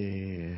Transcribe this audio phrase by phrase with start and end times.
[0.00, 0.56] Eh,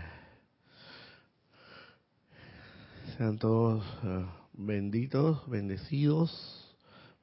[3.17, 6.77] sean todos eh, benditos, bendecidos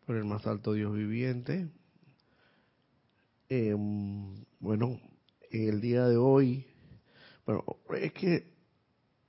[0.04, 1.68] por el más alto Dios viviente.
[3.50, 5.00] Em, bueno,
[5.52, 6.66] el día de hoy,
[7.46, 7.64] bueno,
[8.02, 8.52] es que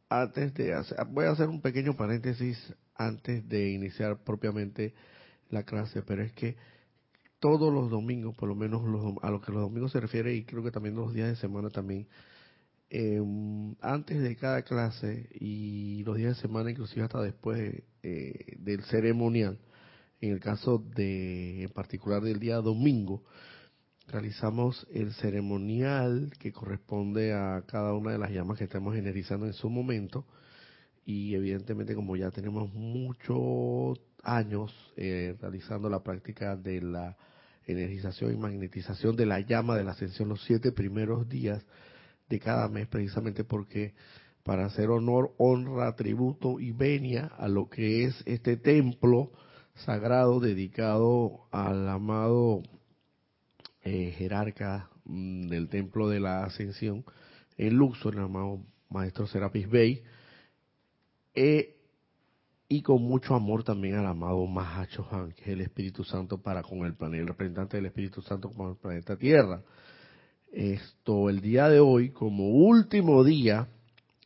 [0.08, 4.94] antes de hacer, voy a hacer un pequeño paréntesis antes de iniciar propiamente
[5.50, 6.56] la clase, pero es que
[7.38, 8.80] todos los domingos, por lo menos
[9.20, 11.68] a lo que los domingos se refiere y creo que también los días de semana
[11.68, 12.08] también,
[12.90, 18.82] em, antes de cada clase y los días de semana, inclusive hasta después eh, del
[18.84, 19.58] ceremonial,
[20.20, 23.24] en el caso de, en particular del día domingo,
[24.08, 29.52] realizamos el ceremonial que corresponde a cada una de las llamas que estamos energizando en
[29.52, 30.26] su momento.
[31.04, 37.16] Y evidentemente como ya tenemos muchos años eh, realizando la práctica de la
[37.66, 41.64] energización y magnetización de la llama de la ascensión los siete primeros días
[42.28, 43.94] de cada mes precisamente porque
[44.42, 49.30] para hacer honor, honra, tributo y venia a lo que es este templo
[49.74, 52.62] sagrado dedicado al amado
[53.82, 57.04] eh, jerarca mm, del Templo de la Ascensión
[57.56, 60.02] en Luxor, el amado Maestro Serapis Bey,
[61.34, 61.76] eh,
[62.68, 66.62] y con mucho amor también al amado Mahacho Han, que es el Espíritu Santo para
[66.62, 69.62] con el planeta, el representante del Espíritu Santo con el planeta Tierra.
[70.52, 73.68] Esto, el día de hoy, como último día,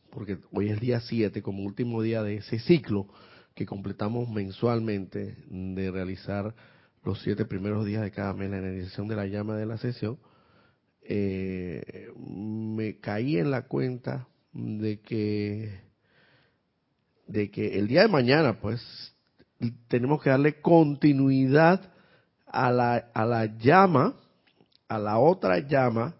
[0.09, 3.07] porque hoy es día 7, como último día de ese ciclo
[3.55, 6.55] que completamos mensualmente de realizar
[7.03, 10.17] los siete primeros días de cada mes la energización de la llama de la sesión,
[11.01, 15.81] eh, me caí en la cuenta de que
[17.27, 18.81] de que el día de mañana pues
[19.87, 21.91] tenemos que darle continuidad
[22.45, 24.15] a la, a la llama,
[24.93, 26.15] a la otra llama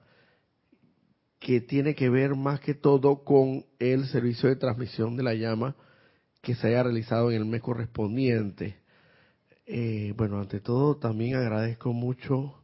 [1.39, 5.75] que tiene que ver más que todo con el servicio de transmisión de la llama
[6.41, 8.77] que se haya realizado en el mes correspondiente.
[9.67, 12.63] Eh, bueno, ante todo también agradezco mucho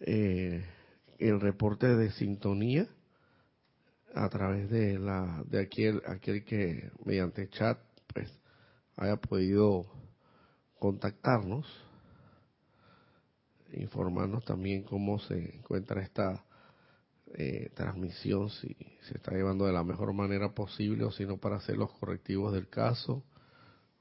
[0.00, 0.64] eh,
[1.18, 2.86] el reporte de sintonía
[4.14, 7.78] a través de la de aquel aquel que mediante chat
[8.14, 8.30] pues
[8.96, 9.86] haya podido
[10.78, 11.66] contactarnos
[13.72, 16.44] informarnos también cómo se encuentra esta
[17.34, 21.56] eh, transmisión si se está llevando de la mejor manera posible o si no para
[21.56, 23.24] hacer los correctivos del caso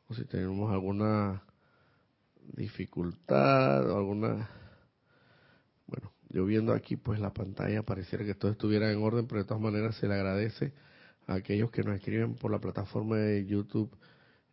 [0.08, 1.44] o si tenemos alguna
[2.54, 4.50] dificultad o alguna...
[5.88, 9.48] Bueno, yo viendo aquí pues la pantalla pareciera que todo estuviera en orden, pero de
[9.48, 10.74] todas maneras se le agradece
[11.28, 13.96] a aquellos que nos escriben por la plataforma de YouTube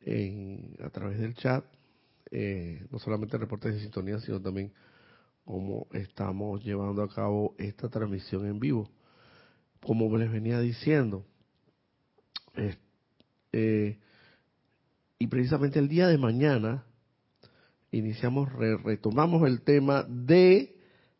[0.02, 1.64] en, a través del chat,
[2.30, 4.72] eh, no solamente reportes de sintonía, sino también
[5.48, 8.91] cómo estamos llevando a cabo esta transmisión en vivo.
[9.82, 11.25] Como les venía diciendo,
[13.53, 13.98] eh,
[15.19, 16.84] y precisamente el día de mañana
[17.91, 20.76] iniciamos, retomamos el tema de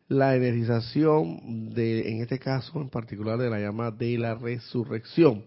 [0.07, 5.43] la energización de, en este caso en particular de la llama de la resurrección,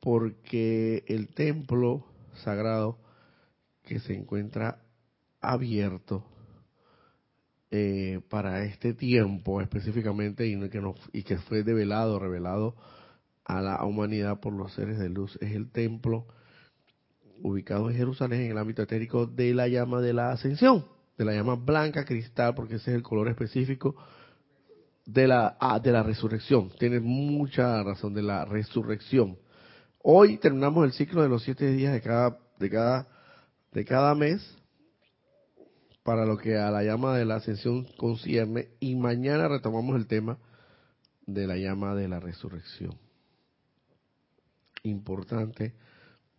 [0.00, 2.04] porque el templo
[2.42, 2.98] sagrado
[3.84, 4.80] que se encuentra
[5.40, 6.33] abierto
[7.76, 12.76] eh, para este tiempo específicamente y que, fue develado, revelado
[13.44, 16.24] a la humanidad por los seres de luz, es el templo
[17.42, 20.84] ubicado en Jerusalén en el ámbito etérico de la llama de la ascensión,
[21.18, 23.96] de la llama blanca cristal, porque ese es el color específico
[25.04, 26.70] de la, ah, de la resurrección.
[26.78, 29.36] Tiene mucha razón de la resurrección.
[30.00, 33.08] Hoy terminamos el ciclo de los siete días de cada, de cada,
[33.72, 34.63] de cada mes
[36.04, 40.38] para lo que a la llama de la ascensión concierne y mañana retomamos el tema
[41.26, 42.94] de la llama de la resurrección.
[44.82, 45.72] Importante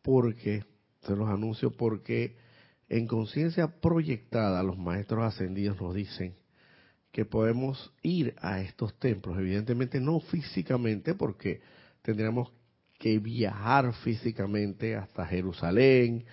[0.04, 0.64] porque
[1.02, 2.36] se los anuncio porque
[2.90, 6.36] en conciencia proyectada los maestros ascendidos nos dicen
[7.12, 11.62] que podemos ir a estos templos, evidentemente no físicamente porque
[12.04, 12.52] tendríamos
[13.00, 16.24] que viajar físicamente hasta Jerusalén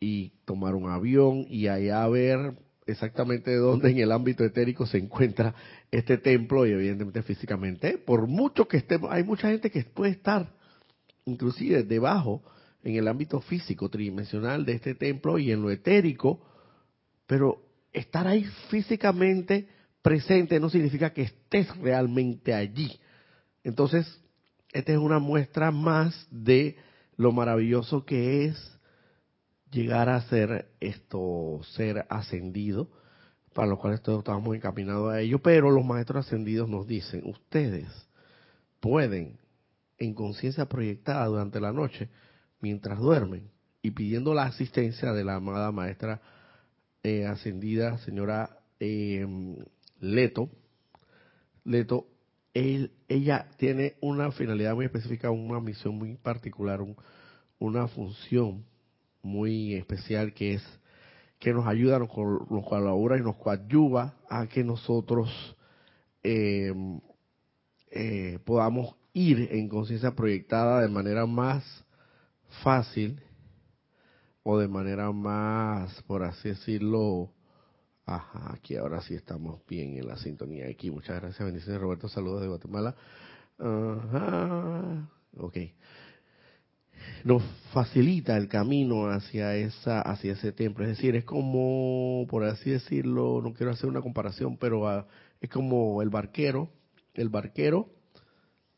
[0.00, 2.54] y tomar un avión y allá ver
[2.86, 5.54] exactamente dónde en el ámbito etérico se encuentra
[5.90, 10.52] este templo y evidentemente físicamente, por mucho que estemos, hay mucha gente que puede estar
[11.26, 12.42] inclusive debajo
[12.82, 16.40] en el ámbito físico tridimensional de este templo y en lo etérico,
[17.26, 17.62] pero
[17.92, 19.68] estar ahí físicamente
[20.00, 22.98] presente no significa que estés realmente allí.
[23.64, 24.22] Entonces,
[24.72, 26.76] esta es una muestra más de
[27.16, 28.77] lo maravilloso que es
[29.70, 32.88] llegar a ser esto, ser ascendido,
[33.52, 37.88] para lo cual estamos encaminados a ello, pero los maestros ascendidos nos dicen, ustedes
[38.80, 39.38] pueden
[39.98, 42.08] en conciencia proyectada durante la noche
[42.60, 43.50] mientras duermen
[43.82, 46.20] y pidiendo la asistencia de la amada maestra
[47.02, 49.26] eh, ascendida, señora eh,
[50.00, 50.50] Leto.
[51.64, 52.06] Leto,
[52.54, 56.80] él, ella tiene una finalidad muy específica, una misión muy particular,
[57.58, 58.64] una función
[59.22, 60.62] muy especial que es
[61.38, 65.30] que nos ayuda, nos, colabora y nos coadyuva a que nosotros
[66.22, 66.72] eh,
[67.90, 71.64] eh, podamos ir en conciencia proyectada de manera más
[72.62, 73.22] fácil
[74.42, 77.30] o de manera más, por así decirlo,
[78.04, 80.90] ajá, aquí ahora sí estamos bien en la sintonía aquí.
[80.90, 82.96] Muchas gracias, bendiciones Roberto, saludos de Guatemala.
[83.58, 85.56] Ajá, ok
[87.24, 90.84] nos facilita el camino hacia esa hacia ese templo.
[90.84, 95.06] Es decir es como por así decirlo no quiero hacer una comparación pero ah,
[95.40, 96.70] es como el barquero
[97.14, 97.90] el barquero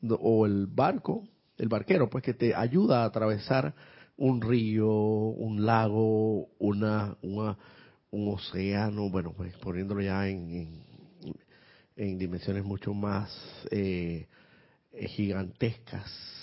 [0.09, 1.29] o el barco
[1.59, 3.75] el barquero pues que te ayuda a atravesar
[4.17, 10.82] un río un lago una, un océano bueno pues poniéndolo ya en,
[11.97, 13.31] en, dimensiones mucho más
[13.71, 14.27] eh,
[14.93, 16.40] gigantescas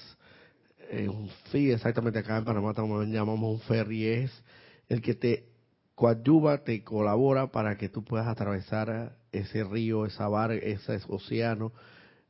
[1.10, 2.74] un sí, exactamente acá en Panamá
[3.08, 4.44] llamamos un ferry, es
[4.90, 5.50] el que te
[5.96, 11.74] coadyuva, te colabora para que tú puedas atravesar ese río, esa bar, ese océano.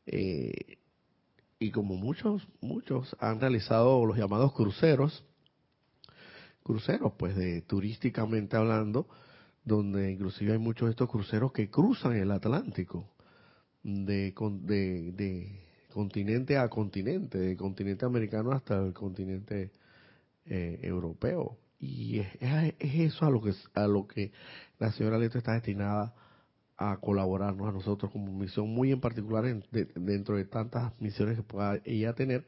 [0.05, 0.77] Eh,
[1.59, 5.25] y como muchos, muchos han realizado los llamados cruceros,
[6.63, 9.07] cruceros, pues de turísticamente hablando,
[9.65, 13.09] donde inclusive hay muchos de estos cruceros que cruzan el Atlántico
[13.83, 15.66] de, de, de
[15.97, 19.71] continente a continente, del continente americano hasta el continente
[20.45, 21.57] eh, europeo.
[21.79, 24.31] Y es, eso a lo que a lo que
[24.77, 26.13] la señora Leto está destinada
[26.77, 29.43] a colaborarnos a nosotros como misión muy en particular
[29.95, 32.45] dentro de tantas misiones que pueda ella tener.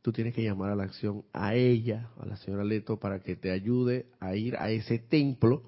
[0.00, 3.36] Tú tienes que llamar a la acción a ella, a la señora Leto, para que
[3.36, 5.62] te ayude a ir a ese templo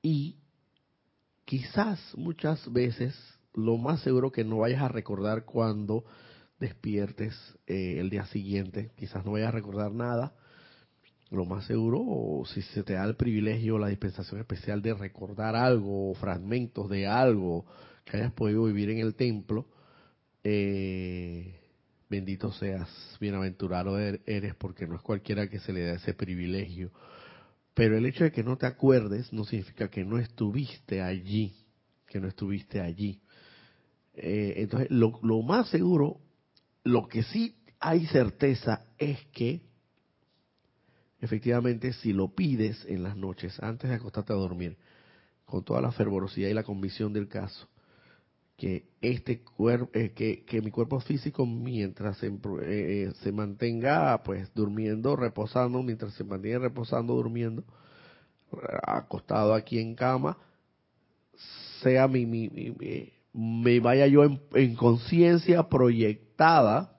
[0.00, 0.36] y
[1.44, 3.12] quizás muchas veces
[3.54, 6.04] lo más seguro que no vayas a recordar cuando
[6.58, 7.34] despiertes
[7.66, 10.34] eh, el día siguiente, quizás no vayas a recordar nada,
[11.30, 15.56] lo más seguro, o si se te da el privilegio, la dispensación especial de recordar
[15.56, 17.64] algo, o fragmentos de algo
[18.04, 19.66] que hayas podido vivir en el templo,
[20.44, 21.58] eh,
[22.08, 22.88] bendito seas,
[23.20, 26.92] bienaventurado er-, eres, porque no es cualquiera que se le da ese privilegio.
[27.74, 31.56] Pero el hecho de que no te acuerdes no significa que no estuviste allí,
[32.06, 33.22] que no estuviste allí.
[34.14, 36.20] Eh, entonces, lo, más seguro,
[36.84, 39.62] lo que sí hay certeza es que,
[41.20, 44.76] efectivamente, si lo pides en las noches, antes de acostarte a dormir,
[45.44, 47.68] con toda la fervorosidad y la convicción del caso,
[48.56, 52.30] que este cuerpo, eh, que, que, mi cuerpo físico mientras se,
[52.62, 57.64] eh, se, mantenga pues durmiendo, reposando, mientras se mantiene reposando, durmiendo,
[58.86, 60.38] acostado aquí en cama,
[61.82, 66.98] sea mi, mi, mi me vaya yo en, conciencia proyectada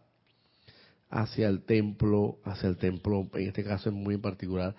[1.10, 4.76] hacia el templo, hacia el templo, en este caso es muy en particular,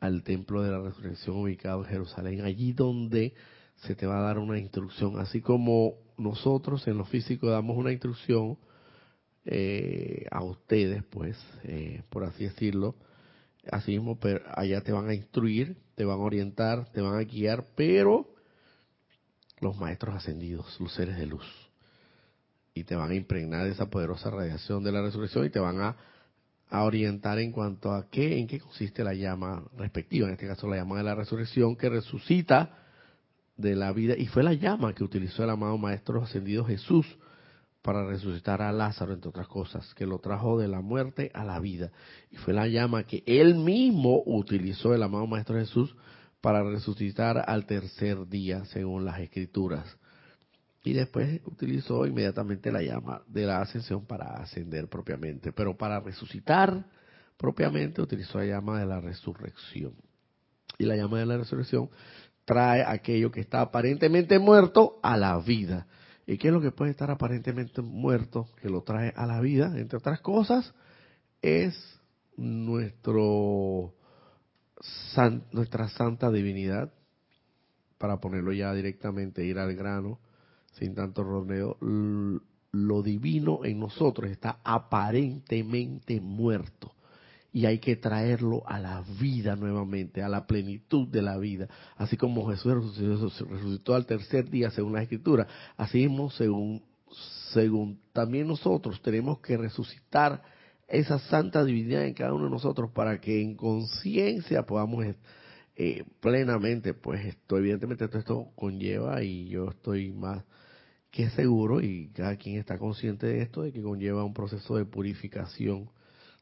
[0.00, 3.34] al templo de la resurrección ubicado en Jerusalén, allí donde
[3.76, 7.92] se te va a dar una instrucción, así como nosotros en lo físico damos una
[7.92, 8.56] instrucción
[9.44, 12.94] eh, a ustedes, pues, eh, por así decirlo,
[13.70, 17.24] así mismo, pero allá te van a instruir, te van a orientar, te van a
[17.24, 18.35] guiar, pero
[19.60, 21.44] los maestros ascendidos, los seres de luz.
[22.74, 25.96] Y te van a impregnar esa poderosa radiación de la resurrección y te van a,
[26.70, 30.76] orientar en cuanto a qué, en qué consiste la llama respectiva, en este caso la
[30.76, 32.78] llama de la resurrección que resucita
[33.56, 37.06] de la vida y fue la llama que utilizó el amado maestro ascendido Jesús
[37.86, 41.60] para resucitar a Lázaro, entre otras cosas, que lo trajo de la muerte a la
[41.60, 41.92] vida.
[42.32, 45.94] Y fue la llama que él mismo utilizó el amado maestro Jesús
[46.46, 49.84] para resucitar al tercer día, según las escrituras.
[50.84, 55.50] Y después utilizó inmediatamente la llama de la ascensión para ascender propiamente.
[55.50, 56.86] Pero para resucitar
[57.36, 59.94] propiamente utilizó la llama de la resurrección.
[60.78, 61.90] Y la llama de la resurrección
[62.44, 65.88] trae aquello que está aparentemente muerto a la vida.
[66.28, 69.76] ¿Y qué es lo que puede estar aparentemente muerto que lo trae a la vida?
[69.76, 70.72] Entre otras cosas,
[71.42, 71.76] es
[72.36, 73.95] nuestro
[75.52, 76.92] nuestra santa divinidad,
[77.98, 80.18] para ponerlo ya directamente, ir al grano,
[80.72, 86.92] sin tanto rodeo, lo divino en nosotros está aparentemente muerto
[87.52, 91.68] y hay que traerlo a la vida nuevamente, a la plenitud de la vida.
[91.96, 95.46] Así como Jesús resucitó, al tercer día según la escritura,
[95.78, 96.82] así mismo según
[97.52, 100.42] según también nosotros tenemos que resucitar
[100.88, 105.04] esa santa divinidad en cada uno de nosotros para que en conciencia podamos
[105.76, 110.44] eh, plenamente, pues esto evidentemente todo esto conlleva y yo estoy más
[111.10, 114.84] que seguro y cada quien está consciente de esto, de que conlleva un proceso de
[114.84, 115.90] purificación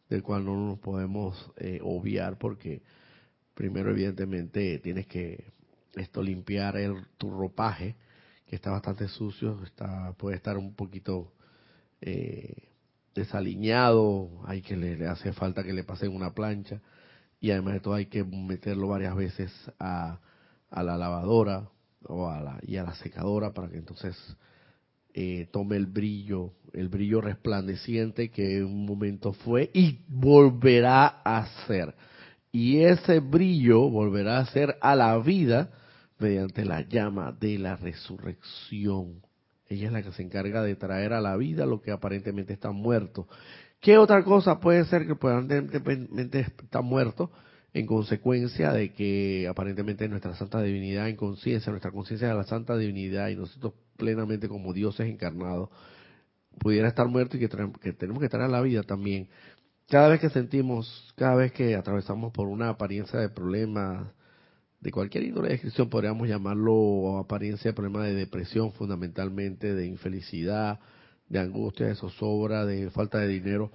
[0.09, 2.83] del cual no nos podemos eh, obviar porque
[3.55, 5.53] primero evidentemente tienes que
[5.95, 7.97] esto limpiar el, tu ropaje
[8.47, 11.33] que está bastante sucio, está puede estar un poquito
[12.01, 12.74] eh,
[13.15, 16.81] desaliñado, hay que le, hace falta que le pasen una plancha
[17.41, 20.19] y además de todo hay que meterlo varias veces a,
[20.71, 21.69] la lavadora
[22.07, 24.17] o a la, y a la secadora para que entonces
[25.13, 31.47] eh, tome el brillo, el brillo resplandeciente que en un momento fue y volverá a
[31.67, 31.95] ser.
[32.51, 35.71] Y ese brillo volverá a ser a la vida
[36.19, 39.24] mediante la llama de la resurrección.
[39.75, 42.71] Ella es la que se encarga de traer a la vida lo que aparentemente está
[42.71, 43.29] muerto.
[43.81, 47.31] ¿Qué otra cosa puede ser que aparentemente está muerto
[47.75, 52.77] en consecuencia de que aparentemente nuestra santa divinidad en conciencia, nuestra conciencia de la santa
[52.77, 55.71] divinidad y nosotros plenamente como dioses encarnados,
[56.61, 57.49] pudiera estar muerto y que,
[57.83, 59.29] que tenemos que estar a la vida también?
[59.89, 64.07] Cada vez que sentimos, cada vez que atravesamos por una apariencia de problemas,
[64.85, 70.79] de cualquier índole de descripción, podríamos llamarlo apariencia de problema de depresión fundamentalmente, de infelicidad,
[71.31, 73.73] de angustia, de zozobra, de falta de dinero.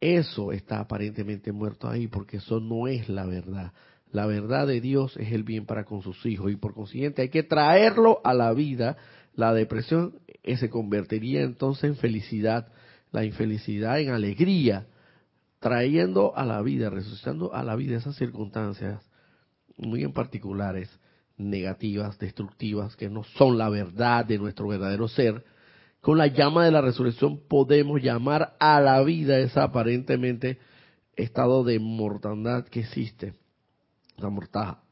[0.00, 3.72] Eso está aparentemente muerto ahí porque eso no es la verdad.
[4.10, 7.28] La verdad de Dios es el bien para con sus hijos y por consiguiente hay
[7.28, 8.96] que traerlo a la vida.
[9.36, 12.66] La depresión eh, se convertiría entonces en felicidad,
[13.12, 14.88] la infelicidad en alegría,
[15.60, 19.07] trayendo a la vida, resucitando a la vida esas circunstancias
[19.78, 20.90] muy en particulares,
[21.36, 25.44] negativas, destructivas, que no son la verdad de nuestro verdadero ser,
[26.00, 30.58] con la llama de la resurrección podemos llamar a la vida esa aparentemente
[31.16, 33.34] estado de mortandad que existe,
[34.16, 34.82] la mortaja,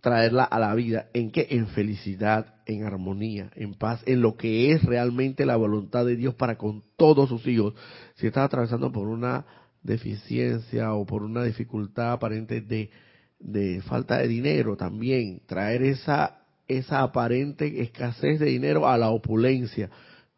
[0.00, 1.48] traerla a la vida, ¿en qué?
[1.50, 6.34] En felicidad, en armonía, en paz, en lo que es realmente la voluntad de Dios
[6.34, 7.74] para con todos sus hijos.
[8.16, 9.46] Si estás atravesando por una
[9.82, 12.90] deficiencia o por una dificultad aparente de
[13.38, 19.90] de falta de dinero también, traer esa, esa aparente escasez de dinero a la opulencia,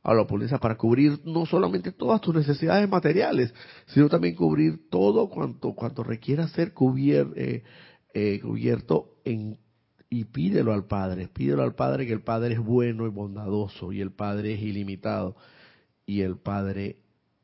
[0.03, 3.55] a la opulencia para cubrir no solamente todas tus necesidades materiales,
[3.87, 6.73] sino también cubrir todo cuanto, cuanto requiera ser
[7.37, 7.63] eh,
[8.15, 9.59] eh, cubierto en,
[10.09, 14.01] y pídelo al Padre, pídelo al Padre que el Padre es bueno y bondadoso y
[14.01, 15.37] el Padre es ilimitado
[16.05, 16.97] y el Padre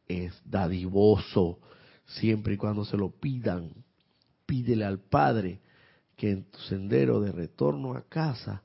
[0.08, 1.60] es dadivoso
[2.04, 3.86] siempre y cuando se lo pidan
[4.47, 5.61] pídele al Padre
[6.17, 8.62] que en tu sendero de retorno a casa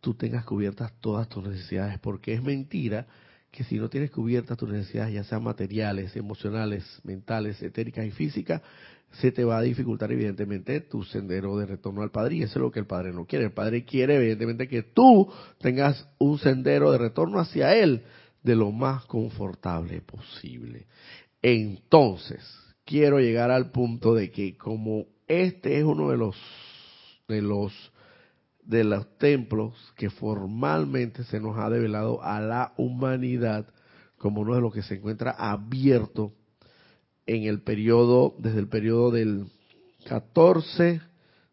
[0.00, 3.06] tú tengas cubiertas todas tus necesidades, porque es mentira
[3.52, 8.62] que si no tienes cubiertas tus necesidades, ya sean materiales, emocionales, mentales, etéricas y físicas,
[9.12, 12.62] se te va a dificultar evidentemente tu sendero de retorno al Padre y eso es
[12.62, 13.44] lo que el Padre no quiere.
[13.44, 18.02] El Padre quiere evidentemente que tú tengas un sendero de retorno hacia Él
[18.42, 20.86] de lo más confortable posible.
[21.42, 22.42] Entonces,
[22.92, 26.36] quiero llegar al punto de que como este es uno de los
[27.26, 27.72] de los
[28.64, 33.66] de los templos que formalmente se nos ha develado a la humanidad
[34.18, 36.34] como uno de los que se encuentra abierto
[37.24, 39.46] en el periodo desde el periodo del
[40.06, 41.00] 14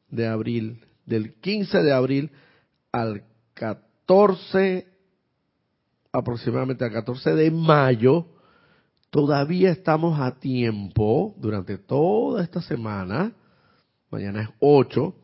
[0.09, 2.31] de abril, del 15 de abril
[2.91, 4.87] al 14
[6.11, 8.25] aproximadamente al 14 de mayo
[9.09, 13.33] Todavía estamos a tiempo durante toda esta semana.
[14.11, 15.15] Mañana es 8,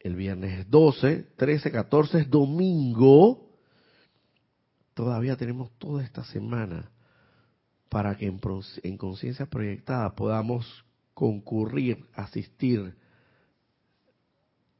[0.00, 3.50] el viernes es 12, 13, 14 es domingo.
[4.94, 6.90] Todavía tenemos toda esta semana
[7.90, 8.40] para que en,
[8.82, 12.94] en conciencia proyectada podamos concurrir, asistir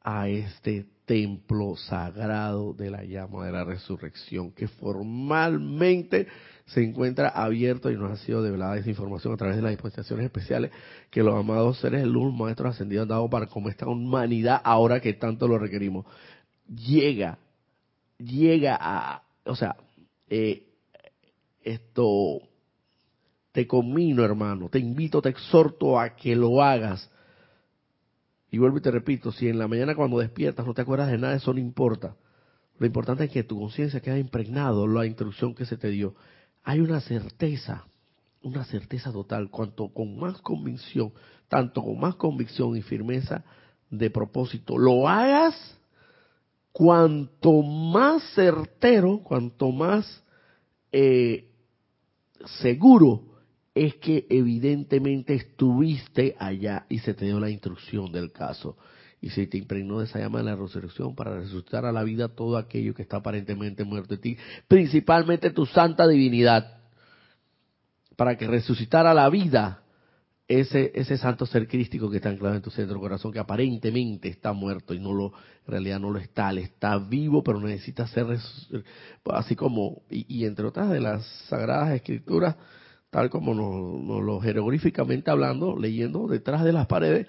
[0.00, 6.28] a este templo sagrado de la llama de la resurrección, que formalmente
[6.68, 10.26] se encuentra abierto y nos ha sido develada esa información a través de las dispensaciones
[10.26, 10.70] especiales
[11.10, 15.00] que los amados seres de luz, maestros ascendidos, han dado para como esta humanidad ahora
[15.00, 16.04] que tanto lo requerimos.
[16.68, 17.38] Llega,
[18.18, 19.76] llega a, o sea,
[20.28, 20.66] eh,
[21.62, 22.42] esto,
[23.52, 27.10] te conmino hermano, te invito, te exhorto a que lo hagas.
[28.50, 31.16] Y vuelvo y te repito, si en la mañana cuando despiertas no te acuerdas de
[31.16, 32.14] nada, eso no importa.
[32.78, 36.14] Lo importante es que tu conciencia quede impregnado la instrucción que se te dio
[36.68, 37.87] hay una certeza,
[38.42, 41.14] una certeza total, cuanto con más convicción,
[41.48, 43.42] tanto con más convicción y firmeza
[43.88, 45.54] de propósito lo hagas,
[46.70, 50.22] cuanto más certero, cuanto más
[50.92, 51.48] eh,
[52.60, 53.22] seguro
[53.75, 58.76] es que evidentemente estuviste allá y se te dio la instrucción del caso.
[59.20, 62.28] Y se te impregnó de esa llama de la resurrección para resucitar a la vida
[62.28, 64.37] todo aquello que está aparentemente muerto de ti,
[64.68, 66.78] principalmente tu santa divinidad,
[68.16, 69.82] para que resucitara la vida
[70.48, 74.54] ese, ese santo ser crístico que está anclado en tu centro corazón, que aparentemente está
[74.54, 78.26] muerto y no lo, en realidad no lo está, le está vivo, pero necesita ser
[79.26, 82.56] así como, y, entre otras de las sagradas escrituras,
[83.10, 87.26] tal como nos, lo jeroglíficamente hablando, leyendo detrás de las paredes,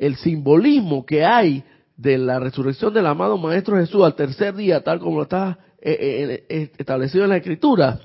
[0.00, 1.62] el simbolismo que hay
[1.94, 6.46] de la resurrección del amado Maestro Jesús al tercer día, tal como está eh, eh,
[6.48, 8.00] eh, establecido en la escritura,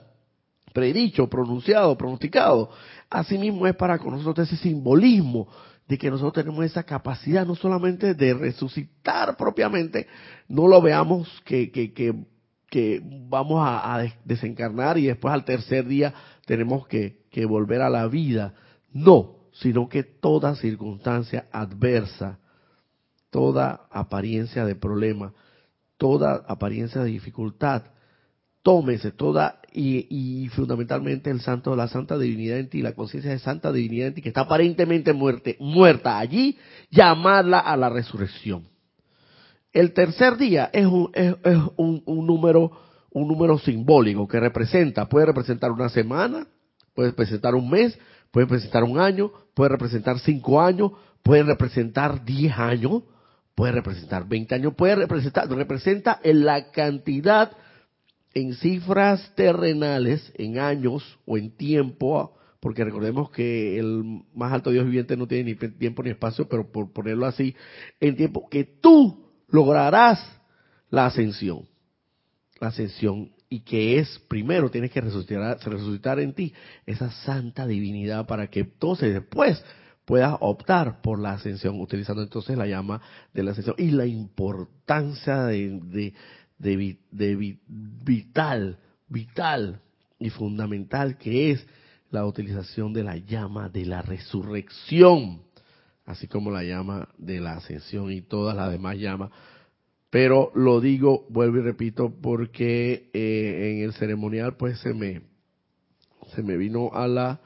[0.74, 2.70] predicho, pronunciado, pronosticado,
[3.10, 5.48] Asimismo es para con nosotros ese simbolismo
[5.88, 10.08] de que nosotros tenemos esa capacidad no solamente de resucitar propiamente,
[10.50, 16.14] no lo veamos que, que, que, vamos a, desencarnar y después al tercer día
[16.46, 18.54] tenemos que, que volver a la vida.
[18.92, 22.40] No, sino que toda circunstancia adversa,
[23.30, 25.34] toda apariencia de problema,
[25.98, 27.84] toda apariencia de dificultad,
[28.64, 33.72] tómese toda y, fundamentalmente el santo, la santa divinidad en ti, la conciencia de santa
[33.72, 36.58] divinidad en ti que está aparentemente muerte, muerta allí,
[36.90, 38.68] llamarla a la resurrección.
[39.72, 41.36] El tercer día es un, es,
[41.76, 42.72] un, un número
[43.12, 46.48] un número simbólico que representa, puede representar una semana,
[46.94, 47.98] puede representar un mes,
[48.36, 50.92] puede representar un año, puede representar cinco años,
[51.24, 53.04] puede representar diez años,
[53.56, 57.54] puede representar veinte años, puede representar, representa en la cantidad
[58.34, 64.84] en cifras terrenales, en años o en tiempo, porque recordemos que el más alto Dios
[64.84, 67.56] viviente no tiene ni tiempo ni espacio, pero por ponerlo así,
[68.02, 70.20] en tiempo que tú lograrás
[70.90, 71.70] la ascensión,
[72.60, 76.54] la ascensión y que es primero tienes que resucitar, resucitar en ti
[76.86, 79.64] esa santa divinidad para que entonces después
[80.06, 83.02] puedas optar por la ascensión, utilizando entonces la llama
[83.34, 86.14] de la ascensión y la importancia de,
[86.58, 87.56] de,
[88.06, 89.82] vital, vital
[90.20, 91.66] y fundamental que es
[92.12, 95.42] la utilización de la llama de la resurrección,
[96.06, 99.32] así como la llama de la ascensión y todas las demás llamas.
[100.16, 105.24] Pero lo digo, vuelvo y repito, porque eh, en el ceremonial pues se me
[106.34, 107.42] se me vino a la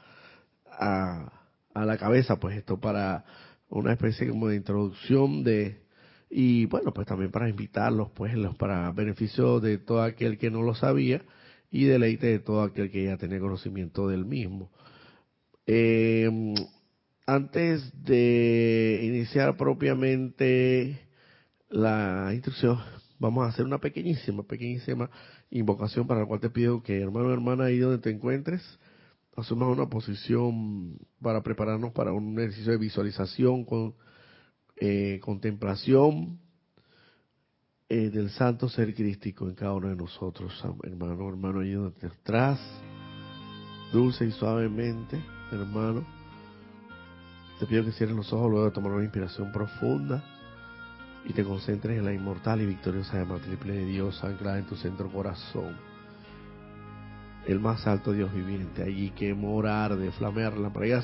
[0.69, 1.33] a,
[1.73, 3.25] a la cabeza pues esto para
[3.69, 5.81] una especie como de introducción de
[6.29, 10.75] y bueno, pues también para invitarlos, pues para beneficio de todo aquel que no lo
[10.75, 11.23] sabía
[11.71, 14.69] y deleite de todo aquel que ya tenía conocimiento del mismo.
[15.65, 16.29] Eh,
[17.25, 21.08] antes de iniciar propiamente
[21.69, 22.79] la instrucción,
[23.19, 25.09] vamos a hacer una pequeñísima, pequeñísima
[25.51, 28.61] invocación para la cual te pido que hermano hermana ahí donde te encuentres,
[29.35, 33.93] asumas una posición para prepararnos para un ejercicio de visualización con
[34.77, 36.39] eh, contemplación
[37.87, 42.59] eh, del santo ser crístico en cada uno de nosotros, hermano, hermano, ayúdate atrás,
[43.91, 46.05] dulce y suavemente, hermano.
[47.59, 50.38] Te pido que cierres los ojos luego de tomar una inspiración profunda
[51.29, 54.75] y te concentres en la inmortal y victoriosa llama triple de Dios anclada en tu
[54.75, 55.77] centro corazón.
[57.45, 61.03] El más alto Dios viviente, allí que morar de flamearla, para allá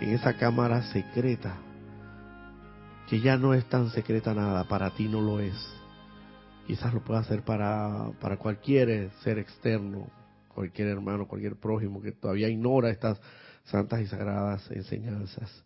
[0.00, 1.58] en esa cámara secreta
[3.08, 5.54] que ya no es tan secreta nada, para ti no lo es.
[6.66, 10.08] Quizás lo pueda hacer para, para cualquier ser externo,
[10.48, 13.20] cualquier hermano, cualquier prójimo que todavía ignora estas
[13.64, 15.62] santas y sagradas enseñanzas.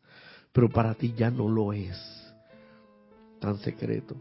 [0.53, 2.26] Pero para ti ya no lo es
[3.47, 4.17] tan secreto.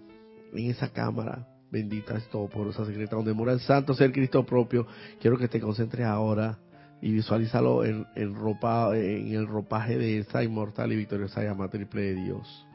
[0.53, 4.45] En esa cámara bendita es todo por esa secreta donde mora el santo ser Cristo
[4.45, 4.85] propio.
[5.19, 6.59] Quiero que te concentres ahora
[7.01, 12.01] y visualízalo en, en, ropa, en el ropaje de esa inmortal y victoriosa llama triple
[12.03, 12.67] de Dios.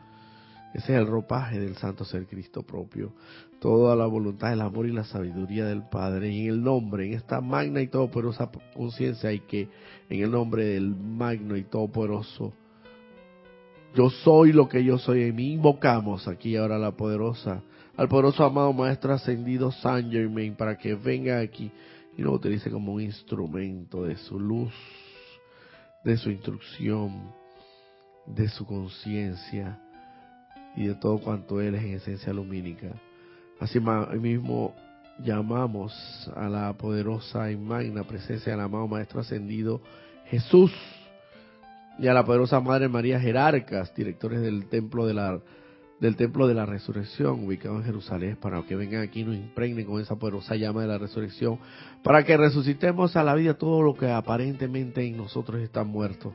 [0.75, 3.13] Ese es el ropaje del santo ser Cristo propio.
[3.61, 6.29] Toda la voluntad, el amor y la sabiduría del Padre.
[6.29, 9.69] En el nombre, en esta magna y todopoderosa conciencia, y que
[10.09, 12.55] en el nombre del magno y todopoderoso,
[13.95, 15.53] yo soy lo que yo soy en mí.
[15.55, 17.63] Invocamos aquí ahora la poderosa,
[17.97, 21.71] al poderoso amado Maestro Ascendido San Germain para que venga aquí
[22.17, 24.73] y nos utilice como un instrumento de su luz,
[26.05, 27.33] de su instrucción,
[28.27, 29.79] de su conciencia
[30.77, 32.89] y de todo cuanto Él es en esencia lumínica.
[33.59, 33.79] Así
[34.21, 34.75] mismo
[35.19, 35.93] llamamos
[36.35, 39.83] a la poderosa y magna presencia del amado Maestro Ascendido
[40.27, 40.73] Jesús
[41.99, 45.41] y a la poderosa Madre María Jerarcas, directores del Templo de la
[46.01, 49.85] del templo de la resurrección ubicado en Jerusalén para que vengan aquí y nos impregnen
[49.85, 51.59] con esa poderosa llama de la resurrección,
[52.03, 56.33] para que resucitemos a la vida todo lo que aparentemente en nosotros está muerto,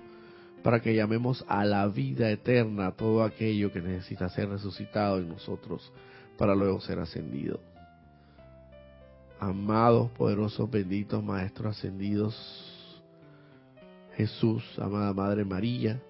[0.61, 5.91] para que llamemos a la vida eterna todo aquello que necesita ser resucitado en nosotros
[6.37, 7.59] para luego ser ascendido.
[9.39, 12.74] Amados, poderosos, benditos Maestros ascendidos,
[14.15, 16.01] Jesús, amada Madre María,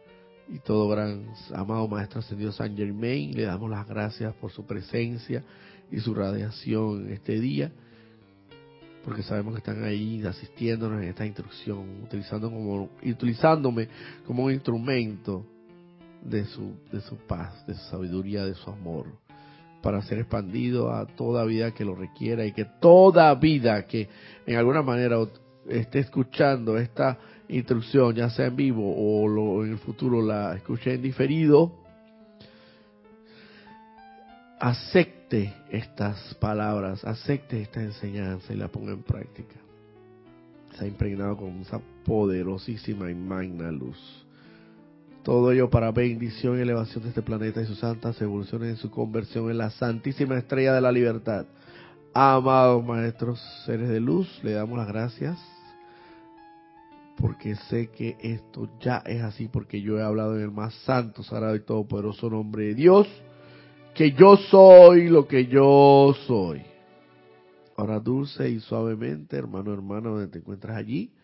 [0.47, 5.43] y todo gran amado Maestro Ascendido San Germain, le damos las gracias por su presencia
[5.91, 7.71] y su radiación en este día,
[9.03, 13.87] porque sabemos que están ahí asistiéndonos en esta instrucción, utilizando como, utilizándome
[14.25, 15.45] como un instrumento
[16.23, 19.07] de su, de su paz, de su sabiduría, de su amor,
[19.81, 24.09] para ser expandido a toda vida que lo requiera y que toda vida que
[24.45, 25.17] en alguna manera
[25.67, 27.17] esté escuchando esta
[27.49, 31.71] instrucción, ya sea en vivo o lo, en el futuro la escuche en diferido,
[34.59, 39.55] acepte estas palabras, acepte esta enseñanza y la ponga en práctica.
[40.77, 43.97] Se ha impregnado con esa poderosísima y magna luz.
[45.23, 48.91] Todo ello para bendición y elevación de este planeta y sus santas evoluciones en su
[48.91, 51.45] conversión en la santísima estrella de la libertad.
[52.13, 55.54] Amados maestros, seres de luz, le damos las gracias
[57.25, 61.23] porque sé que esto ya es así, porque yo he hablado en el más santo,
[61.23, 63.07] sagrado y todopoderoso nombre de Dios,
[63.95, 66.61] que yo soy lo que yo soy.
[67.77, 71.15] Ahora dulce y suavemente, hermano, hermano, donde te encuentras allí,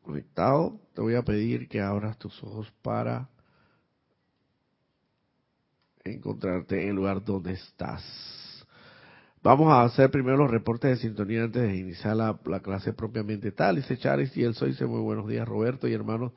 [0.00, 3.28] conectado, te voy a pedir que abras tus ojos para
[6.04, 8.39] encontrarte en el lugar donde estás.
[9.42, 13.76] Vamos a hacer primero los reportes de sintonía antes de iniciar la, clase propiamente tal.
[13.76, 16.32] Dice Charis y el soy, dice muy buenos días Roberto y hermanos.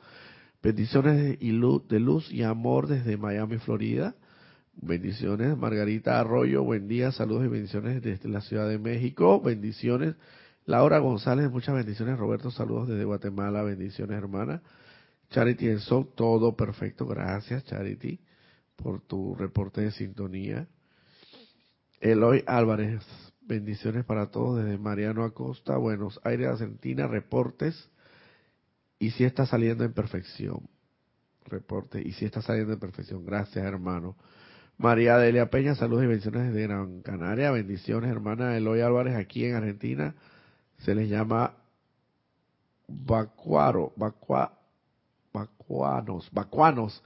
[0.62, 4.16] Bendiciones de luz, de luz y amor desde Miami, Florida.
[4.76, 9.42] Bendiciones Margarita Arroyo, buen día, saludos y bendiciones desde la Ciudad de México.
[9.42, 10.16] Bendiciones
[10.66, 14.62] Laura González, muchas bendiciones Roberto, saludos desde Guatemala, bendiciones hermana.
[15.30, 18.22] Charity el Sol, todo perfecto, gracias Charity
[18.78, 20.70] por tu reporte de sintonía.
[22.04, 23.02] Eloy Álvarez,
[23.44, 27.90] bendiciones para todos desde Mariano Acosta, Buenos Aires, Argentina, reportes.
[29.00, 30.68] Y si está saliendo en perfección.
[31.46, 32.02] Reporte.
[32.06, 33.26] Y si está saliendo en perfección.
[33.26, 34.18] Gracias, hermano.
[34.78, 37.52] María Delia Peña, saludos y bendiciones desde Gran Canaria.
[37.52, 40.14] Bendiciones, hermana Eloy Álvarez, aquí en Argentina.
[40.80, 41.54] Se les llama
[42.86, 44.60] vacuaro, vacua,
[45.32, 47.02] vacuanos, vacuanos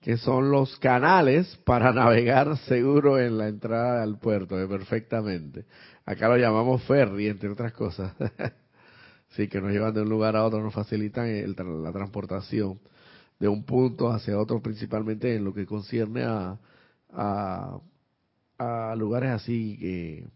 [0.00, 5.66] que son los canales para navegar seguro en la entrada al puerto, eh, perfectamente.
[6.04, 8.14] Acá lo llamamos ferry, entre otras cosas.
[9.30, 11.28] sí, que nos llevan de un lugar a otro, nos facilitan
[11.82, 12.78] la transportación
[13.38, 16.58] de un punto hacia otro, principalmente en lo que concierne a,
[18.58, 20.26] a, lugares así que,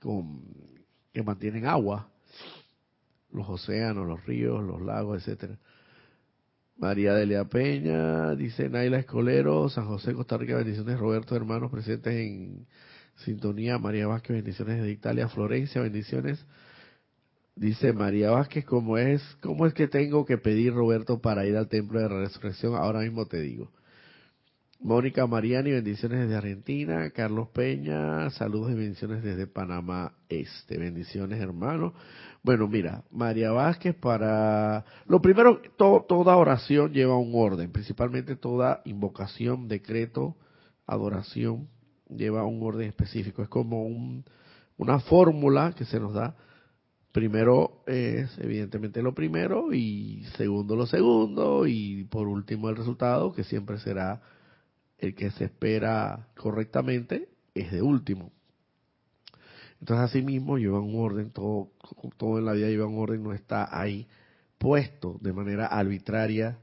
[0.00, 0.42] con,
[1.12, 2.08] que mantienen agua,
[3.30, 5.58] los océanos, los ríos, los lagos, etcétera.
[6.82, 12.66] María Delia Peña, dice Naila Escolero, San José, Costa Rica, bendiciones, Roberto, hermanos presentes en
[13.24, 16.44] sintonía, María Vázquez, bendiciones de Italia, Florencia, bendiciones.
[17.54, 21.68] Dice María Vázquez, ¿cómo es, ¿cómo es que tengo que pedir, Roberto, para ir al
[21.68, 22.74] templo de la resurrección?
[22.74, 23.70] Ahora mismo te digo.
[24.80, 27.10] Mónica Mariani, bendiciones desde Argentina.
[27.10, 30.78] Carlos Peña, saludos y bendiciones desde Panamá Este.
[30.78, 31.94] Bendiciones, hermano.
[32.44, 34.84] Bueno, mira, María Vázquez, para...
[35.06, 40.36] Lo primero, toda oración lleva un orden, principalmente toda invocación, decreto,
[40.84, 41.68] adoración,
[42.08, 43.42] lleva un orden específico.
[43.42, 44.24] Es como un,
[44.76, 46.36] una fórmula que se nos da.
[47.12, 53.44] Primero es evidentemente lo primero y segundo lo segundo y por último el resultado que
[53.44, 54.22] siempre será
[54.96, 58.32] el que se espera correctamente es de último.
[59.82, 61.72] Entonces, así mismo lleva un orden, todo,
[62.16, 64.06] todo en la vida lleva un orden, no está ahí
[64.56, 66.56] puesto de manera arbitraria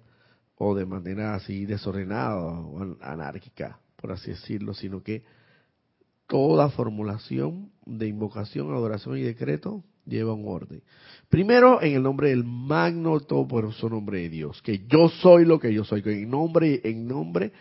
[0.55, 5.25] o de manera así desordenada o anárquica, por así decirlo, sino que
[6.27, 10.81] toda formulación de invocación, adoración y decreto lleva un orden.
[11.27, 15.73] Primero, en el nombre del magno su nombre de Dios, que yo soy lo que
[15.73, 17.51] yo soy, que en nombre, en nombre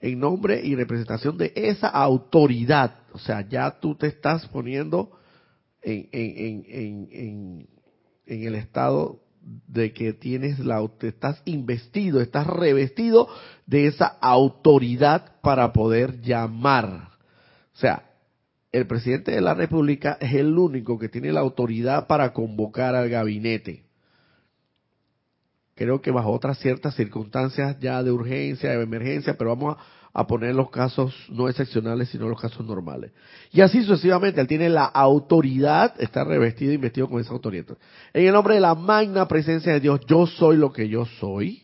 [0.00, 3.00] en nombre y representación de esa autoridad.
[3.12, 5.10] O sea, ya tú te estás poniendo
[5.82, 7.68] en, en, en,
[8.26, 9.20] el estado
[9.66, 13.28] de que tienes la, estás investido, estás revestido
[13.66, 17.08] de esa autoridad para poder llamar.
[17.74, 18.04] O sea,
[18.70, 23.08] el presidente de la República es el único que tiene la autoridad para convocar al
[23.08, 23.87] gabinete
[25.78, 29.76] creo que bajo otras ciertas circunstancias ya de urgencia, de emergencia, pero vamos
[30.12, 33.12] a, poner los casos no excepcionales, sino los casos normales.
[33.52, 37.78] Y así sucesivamente, él tiene la autoridad, está revestido y vestido con esa autoridad.
[38.12, 41.62] En el nombre de la magna presencia de Dios, yo soy lo que yo soy.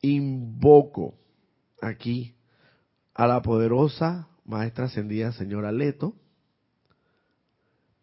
[0.00, 1.14] Invoco
[1.82, 2.36] aquí
[3.12, 6.14] a la poderosa maestra ascendida señora Leto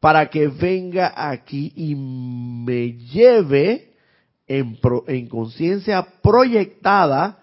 [0.02, 3.93] para que venga aquí y me lleve
[4.48, 7.40] en, en conciencia proyectada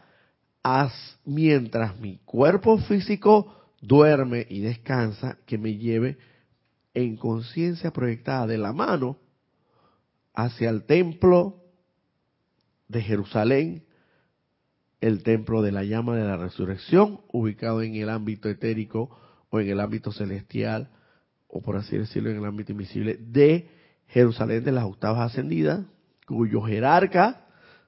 [1.25, 6.19] mientras mi cuerpo físico duerme y descansa, que me lleve
[6.93, 9.17] en conciencia proyectada de la mano
[10.35, 11.63] hacia el templo
[12.89, 13.85] de Jerusalén,
[15.01, 19.17] el templo de la llama de la resurrección, ubicado en el ámbito etérico
[19.49, 20.91] o en el ámbito celestial
[21.53, 23.69] o por así decirlo, en el ámbito invisible de
[24.09, 25.85] Jerusalén de las octavas ascendidas,
[26.31, 27.45] cuyo jerarca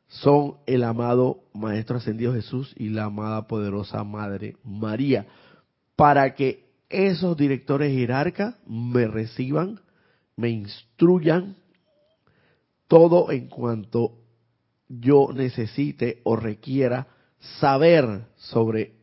[0.08, 5.26] son el amado Maestro Ascendido Jesús y la amada poderosa Madre María,
[5.94, 9.80] para que esos directores jerarcas me reciban,
[10.36, 11.56] me instruyan
[12.88, 14.18] todo en cuanto
[14.88, 17.06] yo necesite o requiera
[17.60, 18.96] saber sobre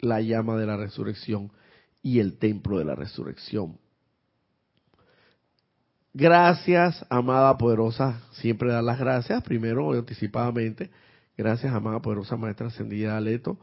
[0.00, 1.50] la llama de la resurrección
[2.02, 3.78] y el templo de la resurrección.
[6.18, 10.88] Gracias, amada poderosa, siempre dar las gracias, primero anticipadamente.
[11.36, 13.58] Gracias, amada poderosa Maestra Ascendida Aleto,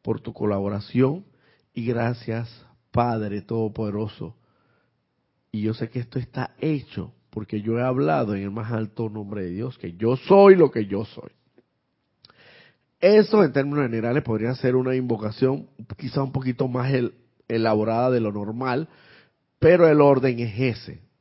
[0.00, 1.26] por tu colaboración.
[1.74, 2.48] Y gracias,
[2.92, 4.34] Padre Todopoderoso.
[5.50, 9.10] Y yo sé que esto está hecho porque yo he hablado en el más alto
[9.10, 11.32] nombre de Dios, que yo soy lo que yo soy.
[13.00, 16.90] Eso en términos generales podría ser una invocación quizá un poquito más
[17.48, 18.88] elaborada de lo normal,
[19.58, 21.11] pero el orden es ese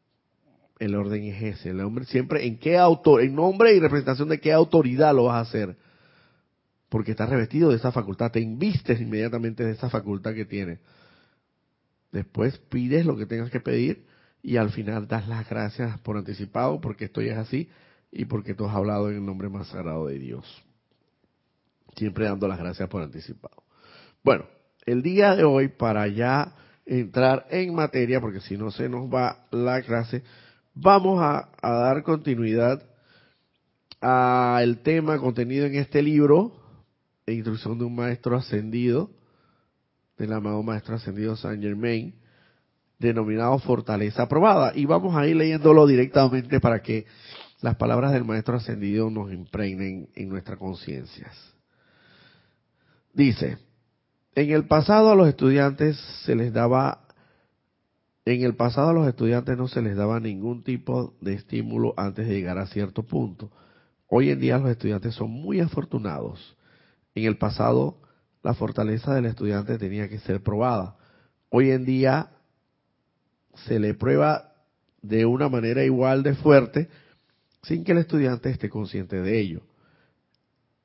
[0.81, 1.69] el orden es ese.
[1.69, 5.35] El hombre siempre, ¿en qué autor, en nombre y representación de qué autoridad lo vas
[5.35, 5.77] a hacer?
[6.89, 10.79] Porque estás revestido de esa facultad, te invistes inmediatamente de esa facultad que tienes.
[12.11, 14.07] Después pides lo que tengas que pedir
[14.41, 17.69] y al final das las gracias por anticipado, porque esto es así
[18.11, 20.63] y porque tú has hablado en el nombre más sagrado de Dios.
[21.95, 23.63] Siempre dando las gracias por anticipado.
[24.23, 24.45] Bueno,
[24.87, 26.55] el día de hoy, para ya
[26.87, 30.23] entrar en materia, porque si no se nos va la clase,
[30.73, 32.83] vamos a, dar continuidad
[33.99, 36.53] al tema contenido en este libro,
[37.27, 39.11] Instrucción de un Maestro Ascendido,
[40.17, 42.13] del amado Maestro Ascendido Saint Germain,
[42.99, 44.73] denominado Fortaleza Probada.
[44.75, 47.05] Y vamos a ir leyéndolo directamente para que
[47.61, 51.37] las palabras del Maestro Ascendido nos impregnen en nuestras conciencias.
[53.13, 53.57] Dice,
[54.33, 57.00] en el pasado a los estudiantes se les daba
[58.25, 62.27] en el pasado a los estudiantes no se les daba ningún tipo de estímulo antes
[62.27, 63.51] de llegar a cierto punto.
[64.07, 66.55] Hoy en día los estudiantes son muy afortunados.
[67.15, 67.97] En el pasado
[68.43, 70.97] la fortaleza del estudiante tenía que ser probada.
[71.49, 72.31] Hoy en día
[73.65, 74.53] se le prueba
[75.01, 76.89] de una manera igual de fuerte
[77.63, 79.61] sin que el estudiante esté consciente de ello.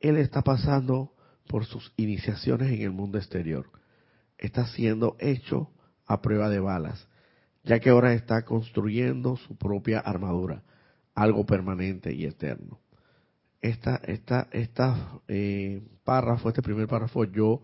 [0.00, 1.12] Él está pasando
[1.48, 3.70] por sus iniciaciones en el mundo exterior.
[4.38, 5.70] Está siendo hecho
[6.06, 7.06] a prueba de balas
[7.66, 10.62] ya que ahora está construyendo su propia armadura,
[11.14, 12.78] algo permanente y eterno.
[13.60, 17.60] Esta, esta, esta eh, párrafo, este primer párrafo, yo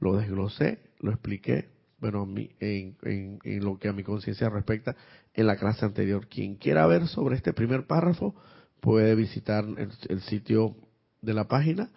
[0.00, 1.68] lo desglosé, lo expliqué,
[2.00, 2.28] bueno,
[2.60, 4.96] en, en, lo que a mi conciencia respecta,
[5.32, 6.26] en la clase anterior.
[6.26, 8.34] Quien quiera ver sobre este primer párrafo
[8.80, 9.64] puede visitar
[10.08, 10.76] el sitio
[11.22, 11.90] de la página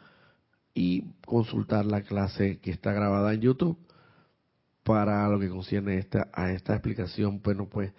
[0.76, 3.78] y consultar la clase que está grabada en YouTube
[4.90, 7.94] para lo que concierne esta, a esta explicación, bueno, pues,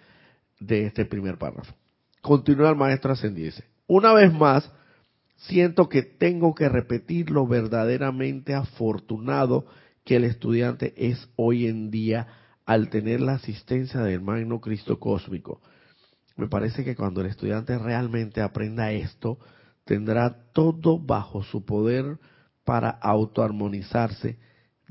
[0.59, 1.73] de este primer párrafo.
[2.21, 3.63] Continúa el maestro ascendiese.
[3.87, 4.69] Una vez más,
[5.37, 9.67] siento que tengo que repetir lo verdaderamente afortunado
[10.03, 12.27] que el estudiante es hoy en día
[12.65, 15.61] al tener la asistencia del Magno Cristo Cósmico.
[16.35, 19.39] Me parece que cuando el estudiante realmente aprenda esto,
[19.85, 22.19] tendrá todo bajo su poder
[22.65, 24.39] para autoarmonizarse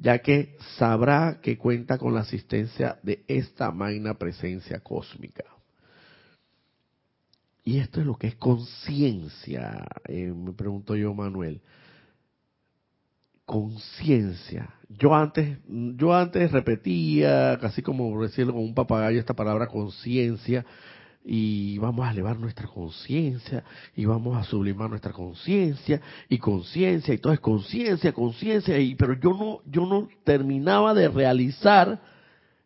[0.00, 5.44] ya que sabrá que cuenta con la asistencia de esta magna presencia cósmica.
[7.62, 11.60] Y esto es lo que es conciencia, eh, me pregunto yo, Manuel.
[13.44, 14.74] Conciencia.
[14.88, 20.64] Yo antes, yo antes repetía, casi como decirlo con un papagayo, esta palabra conciencia,
[21.24, 23.62] y vamos a elevar nuestra conciencia
[23.94, 29.14] y vamos a sublimar nuestra conciencia y conciencia y todo es conciencia, conciencia y pero
[29.14, 32.00] yo no yo no terminaba de realizar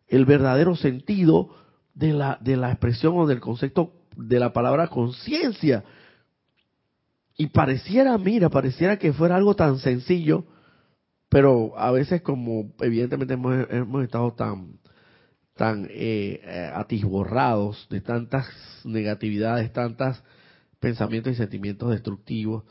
[0.07, 1.49] el verdadero sentido
[1.93, 5.83] de la de la expresión o del concepto de la palabra conciencia.
[7.37, 10.45] Y pareciera, mira, pareciera que fuera algo tan sencillo,
[11.27, 14.79] pero a veces como evidentemente hemos, hemos estado tan
[15.55, 18.47] tan eh, eh, atisborrados de tantas
[18.83, 20.21] negatividades, tantos
[20.79, 22.63] pensamientos y sentimientos destructivos.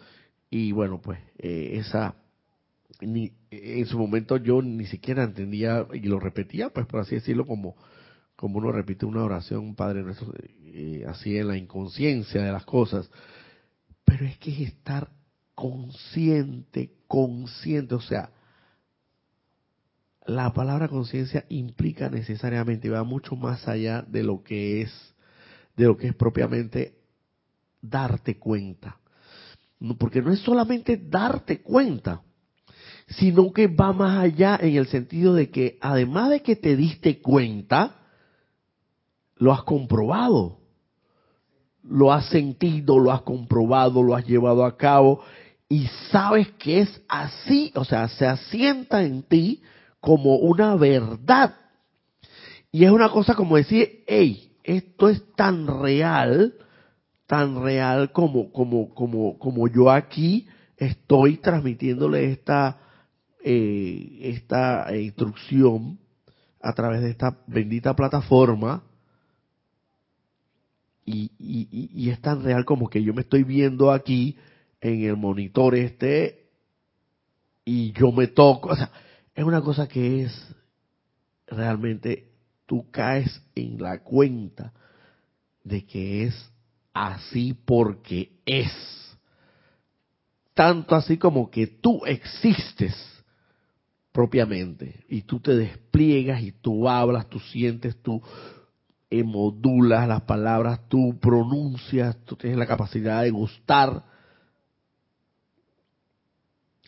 [0.50, 2.14] Y bueno pues eh, esa
[3.00, 7.46] ni, en su momento yo ni siquiera entendía y lo repetía pues por así decirlo
[7.46, 7.74] como
[8.36, 10.32] como uno repite una oración Padre nuestro
[11.08, 13.10] así en la inconsciencia de las cosas.
[14.04, 15.10] Pero es que es estar
[15.54, 18.30] consciente consciente o sea
[20.26, 25.14] la palabra conciencia implica necesariamente, va mucho más allá de lo que es,
[25.76, 26.94] de lo que es propiamente
[27.82, 28.98] darte cuenta.
[29.98, 32.22] Porque no es solamente darte cuenta,
[33.08, 37.20] sino que va más allá en el sentido de que además de que te diste
[37.20, 37.96] cuenta,
[39.36, 40.58] lo has comprobado,
[41.82, 45.22] lo has sentido, lo has comprobado, lo has llevado a cabo
[45.68, 49.60] y sabes que es así, o sea, se asienta en ti
[50.04, 51.54] como una verdad.
[52.70, 56.54] Y es una cosa como decir, hey, esto es tan real,
[57.26, 62.78] tan real como, como, como, como yo aquí estoy transmitiéndole esta,
[63.42, 65.98] eh, esta instrucción
[66.60, 68.82] a través de esta bendita plataforma.
[71.06, 74.36] Y, y, y, es tan real como que yo me estoy viendo aquí
[74.82, 76.50] en el monitor este
[77.64, 78.70] y yo me toco.
[78.70, 78.90] O sea,
[79.34, 80.54] es una cosa que es
[81.46, 82.32] realmente
[82.66, 84.72] tú caes en la cuenta
[85.62, 86.50] de que es
[86.92, 88.72] así porque es.
[90.54, 92.94] Tanto así como que tú existes
[94.12, 98.22] propiamente y tú te despliegas y tú hablas, tú sientes, tú
[99.22, 104.04] modulas las palabras, tú pronuncias, tú tienes la capacidad de gustar.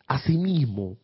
[0.07, 0.97] Asimismo,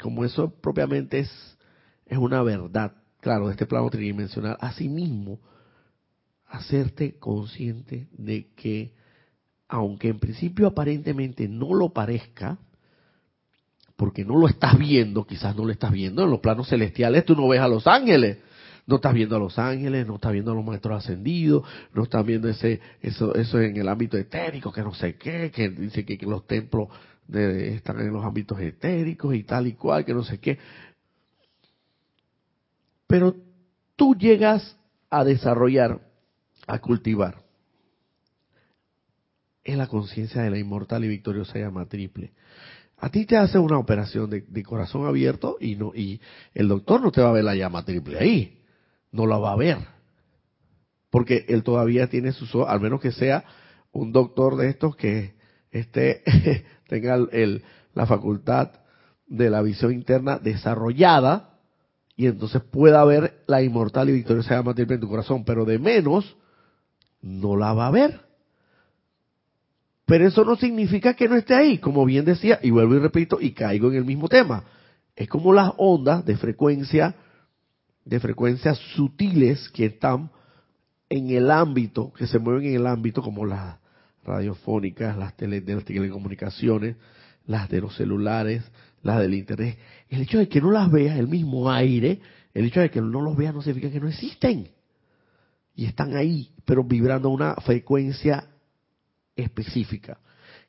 [0.00, 1.58] como eso propiamente es,
[2.06, 5.38] es una verdad, claro, de este plano tridimensional, asimismo,
[6.48, 8.92] hacerte consciente de que,
[9.68, 12.58] aunque en principio aparentemente no lo parezca,
[13.96, 17.36] porque no lo estás viendo, quizás no lo estás viendo, en los planos celestiales tú
[17.36, 18.38] no ves a los ángeles,
[18.86, 21.62] no estás viendo a los ángeles, no estás viendo a los maestros ascendidos,
[21.94, 25.68] no estás viendo ese, eso, eso en el ámbito etérico, que no sé qué, que
[25.68, 26.88] dice que, que los templos
[27.30, 30.58] de estar en los ámbitos etéricos y tal y cual, que no sé qué.
[33.06, 33.36] Pero
[33.96, 34.76] tú llegas
[35.08, 36.00] a desarrollar,
[36.66, 37.42] a cultivar,
[39.64, 42.32] es la conciencia de la inmortal y victoriosa llama triple.
[42.98, 46.20] A ti te hace una operación de, de, corazón abierto y no y
[46.54, 48.62] el doctor no te va a ver la llama triple ahí,
[49.10, 49.78] no la va a ver,
[51.10, 53.44] porque él todavía tiene su, al menos que sea
[53.92, 55.34] un doctor de estos que
[55.70, 56.22] esté
[56.90, 57.62] tenga el,
[57.94, 58.72] la facultad
[59.26, 61.50] de la visión interna desarrollada
[62.16, 65.78] y entonces pueda ver la inmortal y victoriosa llama triple en tu corazón, pero de
[65.78, 66.36] menos
[67.22, 68.20] no la va a ver.
[70.04, 73.38] Pero eso no significa que no esté ahí, como bien decía, y vuelvo y repito,
[73.40, 74.64] y caigo en el mismo tema.
[75.14, 77.14] Es como las ondas de frecuencia,
[78.04, 80.30] de frecuencias sutiles que están
[81.08, 83.78] en el ámbito, que se mueven en el ámbito, como las
[84.24, 86.96] radiofónicas, las tele, de las telecomunicaciones,
[87.46, 88.62] las de los celulares,
[89.02, 89.78] las del internet.
[90.08, 92.20] El hecho de que no las veas, el mismo aire,
[92.54, 94.68] el hecho de que no los veas no significa que no existen.
[95.74, 98.48] Y están ahí, pero vibrando a una frecuencia
[99.36, 100.18] específica.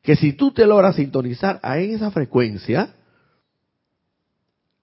[0.02, 2.96] Que si tú te logras sintonizar a esa frecuencia,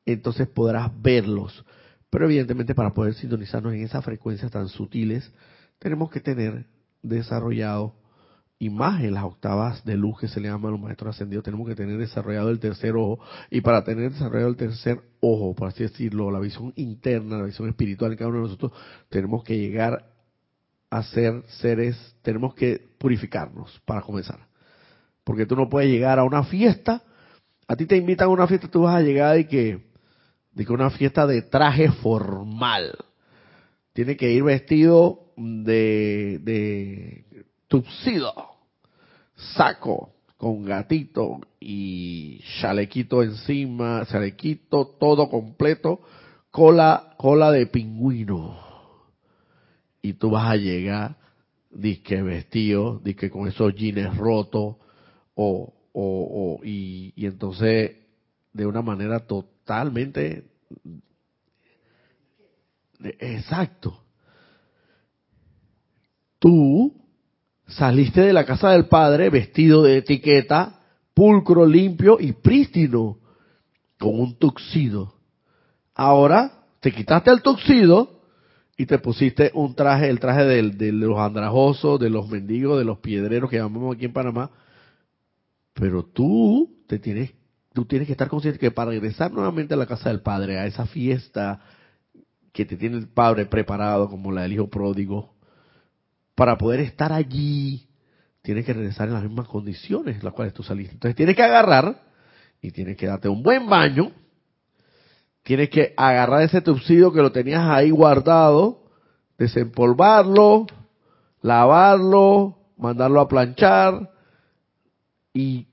[0.04, 1.64] entonces podrás verlos.
[2.10, 5.30] Pero evidentemente para poder sintonizarnos en esas frecuencias tan sutiles,
[5.78, 6.66] tenemos que tener
[7.02, 7.94] desarrollado
[8.60, 11.44] y más en las octavas de luz que se le llama a los maestros ascendidos,
[11.44, 13.20] tenemos que tener desarrollado el tercer ojo.
[13.50, 17.68] Y para tener desarrollado el tercer ojo, por así decirlo, la visión interna, la visión
[17.68, 18.72] espiritual de cada uno de nosotros,
[19.08, 20.10] tenemos que llegar
[20.90, 24.48] a ser seres, tenemos que purificarnos para comenzar.
[25.22, 27.02] Porque tú no puedes llegar a una fiesta,
[27.68, 29.86] a ti te invitan a una fiesta, tú vas a llegar y que,
[30.52, 32.92] de una fiesta de traje formal.
[33.92, 37.27] Tiene que ir vestido de, de
[37.68, 38.32] tupsido,
[39.54, 46.00] saco con gatito y chalequito encima, chalequito todo completo,
[46.50, 48.58] cola, cola de pingüino.
[50.00, 51.16] Y tú vas a llegar,
[51.70, 54.76] disque vestido, disque con esos jeans rotos,
[55.34, 57.96] o, o, o y, y entonces
[58.52, 60.44] de una manera totalmente
[63.00, 64.02] exacto.
[66.38, 67.07] Tú
[67.68, 70.80] saliste de la casa del Padre vestido de etiqueta,
[71.14, 73.18] pulcro, limpio y prístino.
[73.98, 75.14] con un tuxido.
[75.92, 78.20] Ahora te quitaste el tuxido
[78.76, 82.84] y te pusiste un traje, el traje de, de los andrajosos, de los mendigos, de
[82.84, 84.50] los piedreros que llamamos aquí en Panamá.
[85.74, 87.32] Pero tú te tienes,
[87.72, 90.66] tú tienes que estar consciente que para regresar nuevamente a la casa del Padre, a
[90.66, 91.60] esa fiesta
[92.52, 95.34] que te tiene el Padre preparado, como la del Hijo Pródigo,
[96.38, 97.88] para poder estar allí,
[98.42, 100.92] tienes que regresar en las mismas condiciones en las cuales tú saliste.
[100.92, 102.00] Entonces tienes que agarrar
[102.62, 104.12] y tienes que darte un buen baño,
[105.42, 108.84] tienes que agarrar ese tubsido que lo tenías ahí guardado,
[109.36, 110.68] desempolvarlo,
[111.42, 114.12] lavarlo, mandarlo a planchar
[115.34, 115.66] y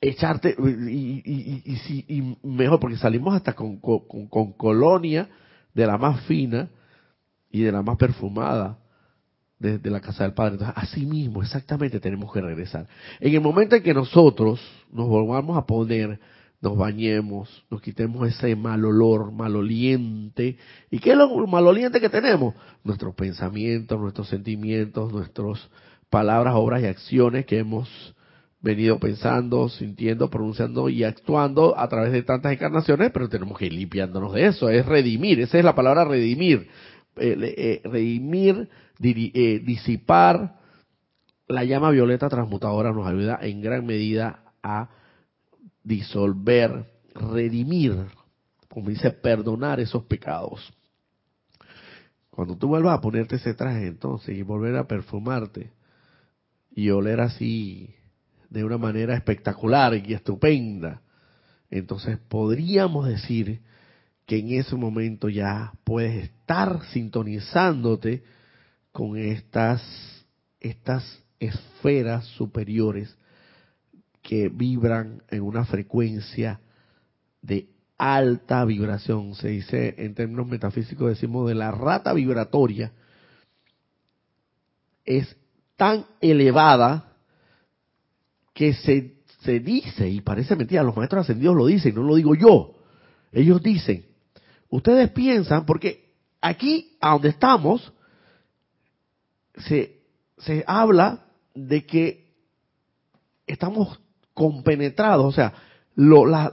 [0.00, 5.28] echarte, y, mejor, porque salimos hasta con, con colonia
[5.74, 6.70] de la más fina
[7.50, 8.78] y de la más perfumada
[9.58, 10.58] de, la casa del Padre.
[10.74, 12.86] Así mismo, exactamente tenemos que regresar.
[13.20, 14.60] En el momento en que nosotros
[14.92, 16.18] nos volvamos a poner,
[16.60, 20.56] nos bañemos, nos quitemos ese mal olor, maloliente.
[20.90, 22.54] ¿Y qué es lo maloliente que tenemos?
[22.84, 25.68] Nuestros pensamientos, nuestros sentimientos, nuestras
[26.10, 28.14] palabras, obras y acciones que hemos
[28.60, 33.72] venido pensando, sintiendo, pronunciando y actuando a través de tantas encarnaciones, pero tenemos que ir
[33.72, 36.68] limpiándonos de eso, es redimir, esa es la palabra redimir,
[37.16, 38.68] eh, eh, redimir
[39.00, 40.56] eh, disipar
[41.48, 44.88] la llama violeta transmutadora nos ayuda en gran medida a
[45.82, 48.06] disolver, redimir,
[48.68, 50.72] como dice, perdonar esos pecados.
[52.30, 55.72] Cuando tú vuelvas a ponerte ese traje entonces y volver a perfumarte
[56.74, 57.94] y oler así
[58.50, 61.00] de una manera espectacular y estupenda,
[61.70, 63.62] entonces podríamos decir
[64.26, 68.24] que en ese momento ya puedes estar sintonizándote
[68.96, 69.82] con estas,
[70.58, 73.14] estas esferas superiores
[74.22, 76.62] que vibran en una frecuencia
[77.42, 77.68] de
[77.98, 79.34] alta vibración.
[79.34, 82.90] Se dice en términos metafísicos, decimos de la rata vibratoria,
[85.04, 85.36] es
[85.76, 87.18] tan elevada
[88.54, 92.34] que se, se dice, y parece mentira, los maestros ascendidos lo dicen, no lo digo
[92.34, 92.78] yo,
[93.30, 94.06] ellos dicen,
[94.70, 97.92] ustedes piensan, porque aquí, a donde estamos,
[99.56, 100.02] se,
[100.38, 102.34] se habla de que
[103.46, 104.00] estamos
[104.34, 105.52] compenetrados, o sea,
[105.94, 106.52] las,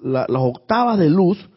[0.00, 1.48] las octavas de luz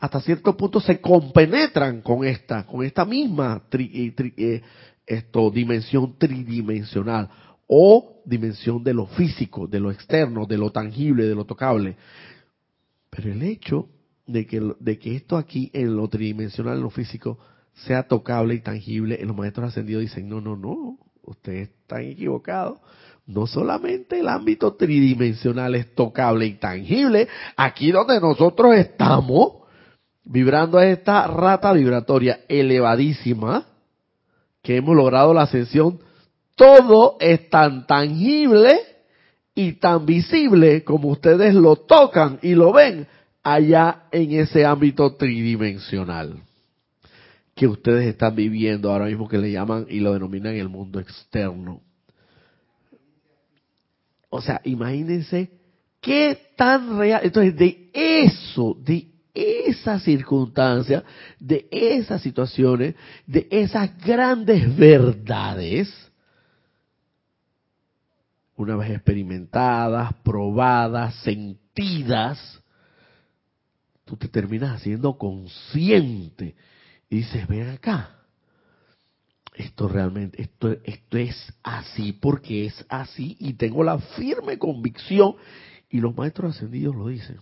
[0.00, 4.62] hasta cierto punto se compenetran con esta, con esta misma eh, eh,
[5.06, 7.28] esto, dimensión tridimensional
[7.66, 11.96] o dimensión de lo físico, de lo externo, de lo tangible, de lo tocable.
[13.10, 13.88] Pero el hecho
[14.26, 17.38] de que, de que esto aquí en lo tridimensional, en lo físico,
[17.74, 22.78] sea tocable y tangible, los maestros ascendidos dicen, no, no, no, ustedes están equivocados.
[23.26, 29.60] No solamente el ámbito tridimensional es tocable y tangible, aquí donde nosotros estamos,
[30.24, 33.66] vibrando a esta rata vibratoria elevadísima,
[34.62, 36.00] que hemos logrado la ascensión,
[36.56, 38.80] todo es tan tangible
[39.54, 43.06] y tan visible como ustedes lo tocan y lo ven
[43.42, 46.42] allá en ese ámbito tridimensional
[47.60, 51.82] que ustedes están viviendo ahora mismo que le llaman y lo denominan el mundo externo.
[54.30, 55.50] O sea, imagínense
[56.00, 57.20] qué tan real.
[57.22, 61.04] Entonces, de eso, de esa circunstancia,
[61.38, 62.94] de esas situaciones,
[63.26, 65.92] de esas grandes verdades,
[68.56, 72.62] una vez experimentadas, probadas, sentidas,
[74.06, 76.54] tú te terminas haciendo consciente
[77.10, 78.16] y dices, ven acá,
[79.54, 85.34] esto realmente, esto, esto es así porque es así y tengo la firme convicción,
[85.90, 87.40] y los maestros ascendidos lo dicen,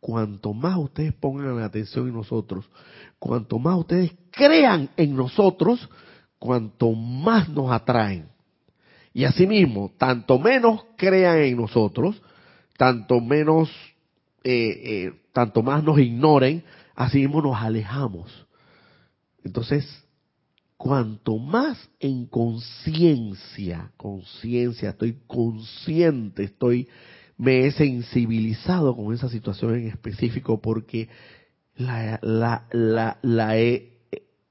[0.00, 2.68] cuanto más ustedes pongan la atención en nosotros,
[3.20, 5.88] cuanto más ustedes crean en nosotros,
[6.40, 8.26] cuanto más nos atraen.
[9.14, 12.20] Y asimismo, tanto menos crean en nosotros,
[12.76, 13.70] tanto menos,
[14.42, 16.64] eh, eh, tanto más nos ignoren,
[16.94, 18.46] así mismo nos alejamos.
[19.44, 19.86] Entonces,
[20.76, 26.88] cuanto más en conciencia, conciencia, estoy consciente, estoy,
[27.36, 31.08] me he sensibilizado con esa situación en específico porque
[31.76, 33.98] la, la, la, la he,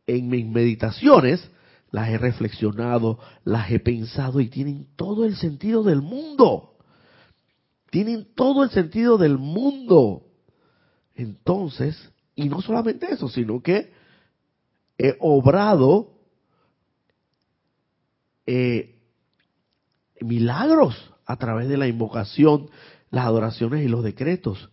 [0.07, 1.49] en mis meditaciones,
[1.91, 6.77] las he reflexionado, las he pensado y tienen todo el sentido del mundo.
[7.89, 10.23] Tienen todo el sentido del mundo.
[11.13, 13.91] Entonces, y no solamente eso, sino que
[14.97, 16.11] he obrado
[18.45, 18.99] eh,
[20.19, 22.69] milagros a través de la invocación
[23.09, 24.71] las adoraciones y los decretos.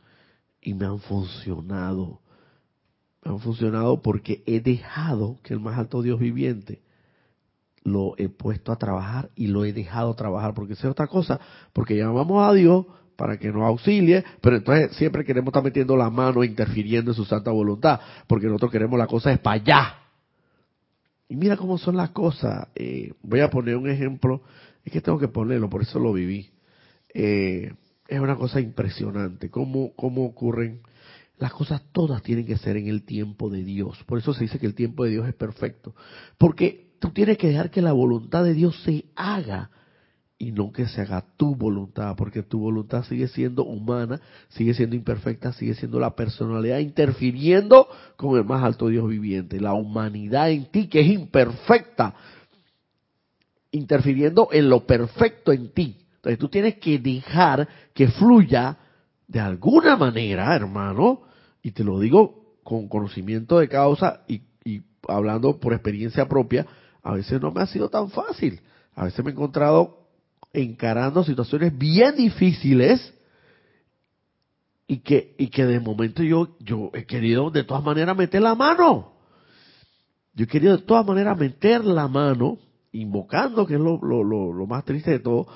[0.60, 2.20] Y me han funcionado.
[3.22, 6.82] Me han funcionado porque he dejado que el más alto Dios viviente
[7.82, 10.54] lo he puesto a trabajar y lo he dejado trabajar.
[10.54, 11.40] Porque es otra cosa.
[11.72, 12.86] Porque llamamos a Dios
[13.18, 17.16] para que nos auxilie, pero entonces siempre queremos estar metiendo la mano e interfiriendo en
[17.16, 17.98] su santa voluntad,
[18.28, 19.94] porque nosotros queremos la cosa es para allá.
[21.28, 22.68] Y mira cómo son las cosas.
[22.76, 24.42] Eh, voy a poner un ejemplo,
[24.84, 26.52] es que tengo que ponerlo, por eso lo viví.
[27.12, 27.72] Eh,
[28.06, 30.82] es una cosa impresionante, cómo, cómo ocurren.
[31.38, 33.98] Las cosas todas tienen que ser en el tiempo de Dios.
[34.06, 35.92] Por eso se dice que el tiempo de Dios es perfecto.
[36.38, 39.70] Porque tú tienes que dejar que la voluntad de Dios se haga
[40.38, 44.94] y no que se haga tu voluntad, porque tu voluntad sigue siendo humana, sigue siendo
[44.94, 50.66] imperfecta, sigue siendo la personalidad interfiriendo con el más alto Dios viviente, la humanidad en
[50.66, 52.14] ti que es imperfecta,
[53.72, 55.96] interfiriendo en lo perfecto en ti.
[56.16, 58.78] Entonces tú tienes que dejar que fluya
[59.26, 61.22] de alguna manera, hermano,
[61.62, 66.64] y te lo digo con conocimiento de causa y, y hablando por experiencia propia,
[67.02, 68.60] a veces no me ha sido tan fácil.
[68.94, 69.97] A veces me he encontrado
[70.62, 73.14] encarando situaciones bien difíciles
[74.86, 78.54] y que, y que de momento yo, yo he querido de todas maneras meter la
[78.54, 79.12] mano.
[80.34, 82.58] Yo he querido de todas maneras meter la mano,
[82.92, 85.46] invocando, que es lo, lo, lo, más triste de todo,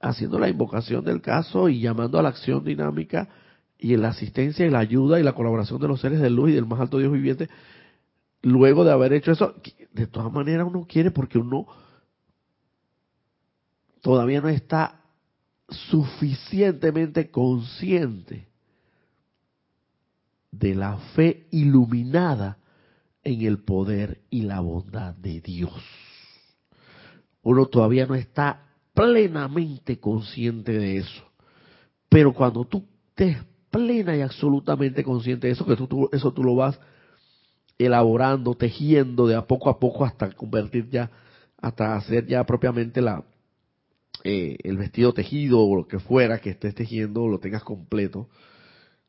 [0.00, 3.28] haciendo la invocación del caso y llamando a la acción dinámica
[3.78, 6.54] y la asistencia y la ayuda y la colaboración de los seres de luz y
[6.54, 7.50] del más alto Dios viviente.
[8.40, 9.54] Luego de haber hecho eso,
[9.92, 11.66] de todas maneras uno quiere porque uno
[14.02, 15.00] todavía no está
[15.70, 18.48] suficientemente consciente
[20.50, 22.58] de la fe iluminada
[23.24, 25.72] en el poder y la bondad de Dios.
[27.42, 31.22] Uno todavía no está plenamente consciente de eso.
[32.08, 33.38] Pero cuando tú estés
[33.70, 36.78] plena y absolutamente consciente de eso, que tú, eso tú lo vas
[37.78, 41.10] elaborando, tejiendo de a poco a poco hasta convertir ya,
[41.56, 43.24] hasta hacer ya propiamente la,
[44.24, 48.28] eh, el vestido tejido o lo que fuera que estés tejiendo, lo tengas completo,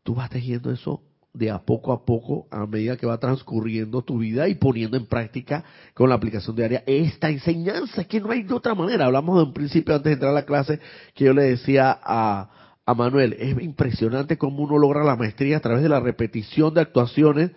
[0.03, 1.03] tú vas tejiendo eso
[1.33, 5.07] de a poco a poco a medida que va transcurriendo tu vida y poniendo en
[5.07, 9.05] práctica con la aplicación diaria esta enseñanza, que no hay de otra manera.
[9.05, 10.79] Hablamos en principio antes de entrar a la clase
[11.15, 15.61] que yo le decía a, a Manuel, es impresionante cómo uno logra la maestría a
[15.61, 17.51] través de la repetición de actuaciones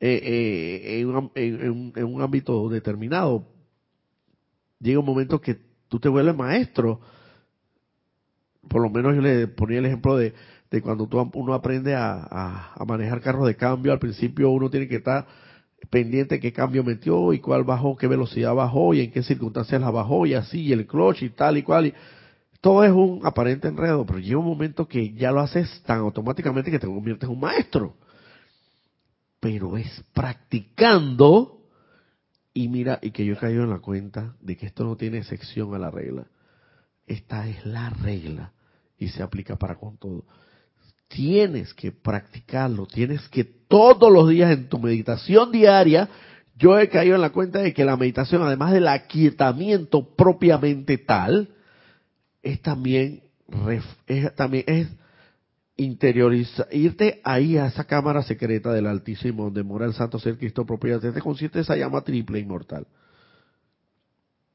[0.00, 3.46] eh, eh, en, un, en un ámbito determinado.
[4.80, 6.98] Llega un momento que tú te vuelves maestro.
[8.68, 10.34] Por lo menos yo le ponía el ejemplo de,
[10.68, 14.88] de cuando tú, uno aprende a, a, manejar carros de cambio, al principio uno tiene
[14.88, 15.24] que estar
[15.90, 19.92] pendiente qué cambio metió y cuál bajó, qué velocidad bajó y en qué circunstancias la
[19.92, 21.86] bajó y así, y el clutch y tal y cual.
[21.86, 21.94] Y
[22.60, 26.72] todo es un aparente enredo, pero llega un momento que ya lo haces tan automáticamente
[26.72, 27.94] que te conviertes en un maestro.
[29.38, 31.63] Pero es practicando
[32.54, 35.18] y mira, y que yo he caído en la cuenta de que esto no tiene
[35.18, 36.26] excepción a la regla.
[37.04, 38.52] Esta es la regla
[38.96, 40.24] y se aplica para con todo.
[41.08, 46.08] Tienes que practicarlo, tienes que todos los días en tu meditación diaria,
[46.56, 51.48] yo he caído en la cuenta de que la meditación, además del aquietamiento propiamente tal,
[52.40, 53.24] es también,
[54.06, 54.88] es, también es
[55.76, 60.64] interiorizar, irte ahí a esa cámara secreta del Altísimo donde mora el Santo Ser Cristo
[60.64, 62.86] te consciente de esa llama triple inmortal.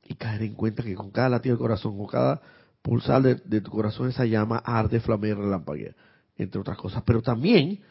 [0.07, 2.41] Y caer en cuenta que con cada latido del corazón, con cada
[2.81, 5.95] pulsar de, tu corazón, esa llama arde, flamea y relampaguea,
[6.37, 7.03] entre otras cosas.
[7.05, 7.81] Pero también,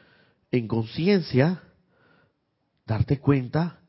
[0.51, 1.63] en conciencia,
[2.87, 3.81] darte cuenta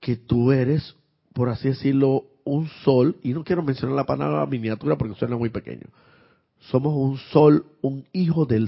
[0.00, 0.96] que tú eres,
[1.34, 5.50] por así decirlo, un sol, y no quiero mencionar la palabra miniatura porque suena muy
[5.50, 5.86] pequeño,
[6.70, 8.66] somos un sol, un hijo de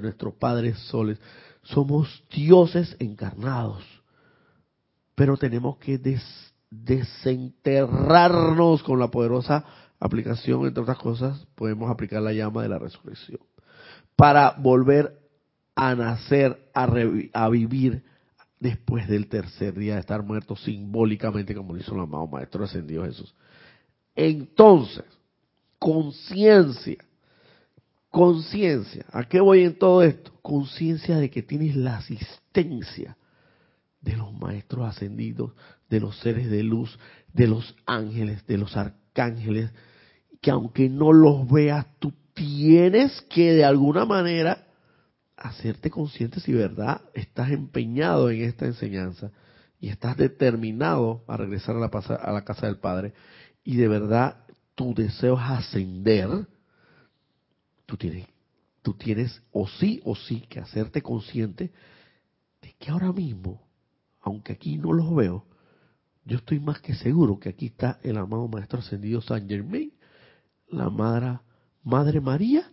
[0.00, 1.18] nuestro Padre Soles.
[1.62, 3.84] Somos dioses encarnados.
[5.14, 6.00] Pero tenemos que
[6.70, 9.66] desenterrarnos con la poderosa
[9.98, 13.40] aplicación, entre otras cosas, podemos aplicar la llama de la resurrección.
[14.16, 15.20] Para volver
[15.74, 16.88] a nacer, a,
[17.34, 18.02] a vivir
[18.58, 23.04] después del tercer día de estar muerto simbólicamente, como lo hizo el amado Maestro Ascendido
[23.04, 23.34] Jesús.
[24.14, 25.04] Entonces,
[25.78, 26.96] conciencia
[28.10, 29.06] Conciencia.
[29.12, 30.32] ¿A qué voy en todo esto?
[30.42, 33.16] Conciencia de que tienes la asistencia
[34.00, 35.52] de los maestros ascendidos,
[35.88, 36.98] de los seres de luz,
[37.32, 39.70] de los ángeles, de los arcángeles,
[40.40, 44.66] que aunque no los veas, tú tienes que de alguna manera
[45.36, 49.30] hacerte consciente si verdad estás empeñado en esta enseñanza
[49.78, 53.14] y estás determinado a regresar a la, a la casa del Padre
[53.62, 54.44] y de verdad
[54.74, 56.28] tu deseo es ascender,
[57.90, 58.28] tú tienes,
[58.82, 61.72] tú tienes o sí o sí que hacerte consciente
[62.62, 63.66] de que ahora mismo,
[64.20, 65.44] aunque aquí no los veo,
[66.24, 69.92] yo estoy más que seguro que aquí está el amado Maestro Ascendido San Germain,
[70.68, 71.40] la Madre,
[71.82, 72.70] Madre María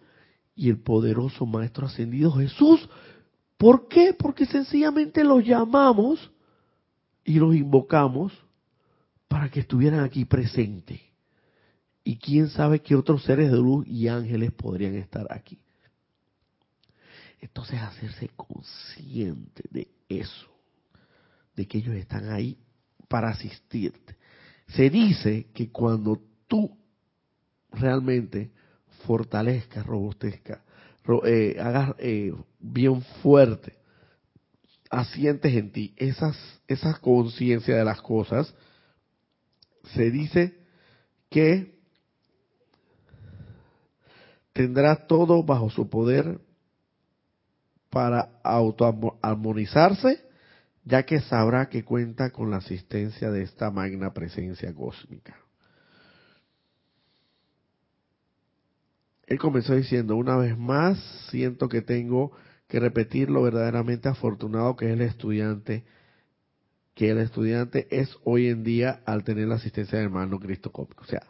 [0.53, 2.87] y el poderoso Maestro Ascendido Jesús.
[3.57, 4.13] ¿Por qué?
[4.13, 6.31] Porque sencillamente los llamamos
[7.23, 8.33] y los invocamos
[9.27, 11.01] para que estuvieran aquí presentes.
[12.07, 15.59] Y quién sabe qué otros seres de luz y ángeles podrían estar aquí.
[17.41, 20.47] Entonces hacerse consciente de eso,
[21.53, 22.57] de que ellos están ahí
[23.09, 24.15] para asistirte.
[24.67, 26.77] Se dice que cuando tú
[27.73, 28.53] realmente
[29.05, 30.61] fortalezcas, robustezcas,
[31.25, 33.73] eh, hagas eh, bien fuerte,
[34.89, 36.37] asientes en ti esas,
[36.69, 38.55] esa conciencia de las cosas,
[39.93, 40.57] se dice
[41.29, 41.75] que
[44.57, 46.39] tendrá todo bajo su poder
[47.91, 50.19] para autoarmonizarse,
[50.83, 55.37] ya que sabrá que cuenta con la asistencia de esta magna presencia cósmica.
[59.27, 60.97] Él comenzó diciendo, una vez más,
[61.29, 62.31] siento que tengo
[62.67, 65.83] que repetir lo verdaderamente afortunado que es el estudiante,
[66.95, 71.03] que el estudiante es hoy en día al tener la asistencia del hermano Cristo cósmico.
[71.03, 71.21] O sea,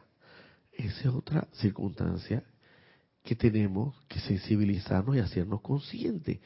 [0.71, 2.45] esa es otra circunstancia
[3.27, 6.39] que tenemos que sensibilizarnos y hacernos conscientes,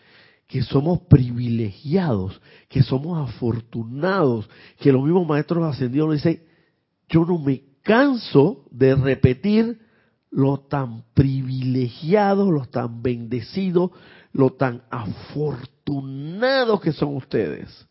[0.48, 6.44] que somos privilegiados, que somos afortunados, que los mismos maestros ascendidos nos dicen,
[7.08, 9.80] yo no me canso de repetir
[10.32, 13.92] lo tan privilegiados, lo tan bendecidos,
[14.34, 17.88] lo tan afortunados que son ustedes.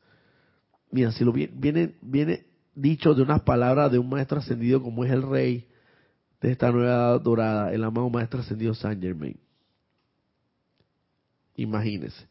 [0.90, 5.12] Mira, si lo viene, viene dicho de unas palabras de un maestro ascendido como es
[5.12, 5.68] el rey,
[6.40, 9.38] de esta nueva dorada, el amado Maestro Ascendido Saint Germain.
[11.56, 12.26] Imagínense.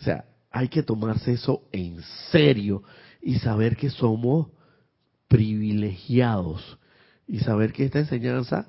[0.00, 2.82] O sea, hay que tomarse eso en serio
[3.20, 4.48] y saber que somos
[5.28, 6.78] privilegiados
[7.26, 8.68] y saber que esta enseñanza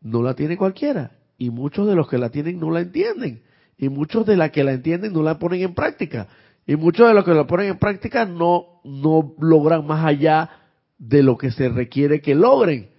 [0.00, 3.42] no la tiene cualquiera y muchos de los que la tienen no la entienden
[3.78, 6.26] y muchos de los que la entienden no la ponen en práctica
[6.66, 10.50] y muchos de los que la ponen en práctica no no logran más allá
[10.98, 12.90] de lo que se requiere que logren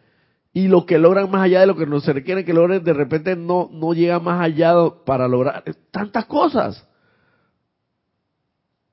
[0.51, 2.93] y lo que logran más allá de lo que no se requiere que logren, de
[2.93, 4.73] repente no, no llega más allá
[5.05, 6.87] para lograr tantas cosas.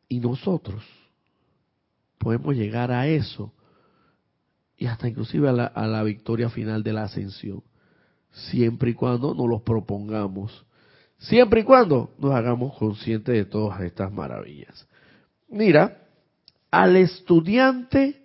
[0.08, 0.84] Y nosotros
[2.18, 3.52] podemos llegar a eso
[4.76, 7.62] y hasta inclusive a la, a la victoria final de la ascensión,
[8.30, 10.66] siempre y cuando nos los propongamos,
[11.18, 14.86] siempre y cuando nos hagamos conscientes de todas estas maravillas.
[15.48, 16.02] Mira,
[16.70, 18.22] al estudiante,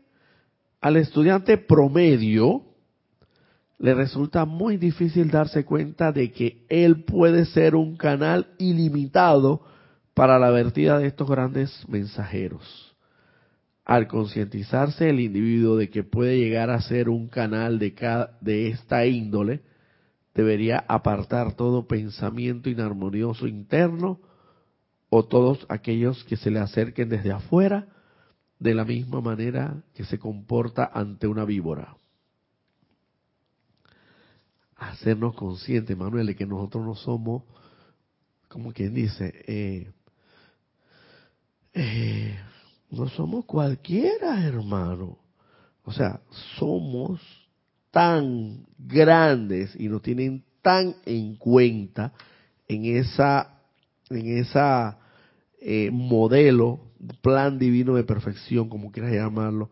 [0.82, 2.66] al estudiante promedio,
[3.82, 9.64] le resulta muy difícil darse cuenta de que él puede ser un canal ilimitado
[10.14, 12.96] para la vertida de estos grandes mensajeros.
[13.84, 17.96] Al concientizarse el individuo de que puede llegar a ser un canal de,
[18.40, 19.62] de esta índole,
[20.36, 24.20] debería apartar todo pensamiento inarmonioso interno
[25.10, 27.88] o todos aquellos que se le acerquen desde afuera
[28.60, 31.96] de la misma manera que se comporta ante una víbora
[34.82, 37.44] hacernos conscientes, Manuel, de que nosotros no somos,
[38.48, 39.92] como quien dice, eh,
[41.74, 42.40] eh,
[42.90, 45.20] no somos cualquiera, hermano.
[45.84, 46.22] O sea,
[46.58, 47.22] somos
[47.92, 52.14] tan grandes y nos tienen tan en cuenta
[52.68, 53.62] en esa,
[54.10, 54.98] en esa
[55.60, 56.80] eh, modelo,
[57.22, 59.70] plan divino de perfección, como quieras llamarlo,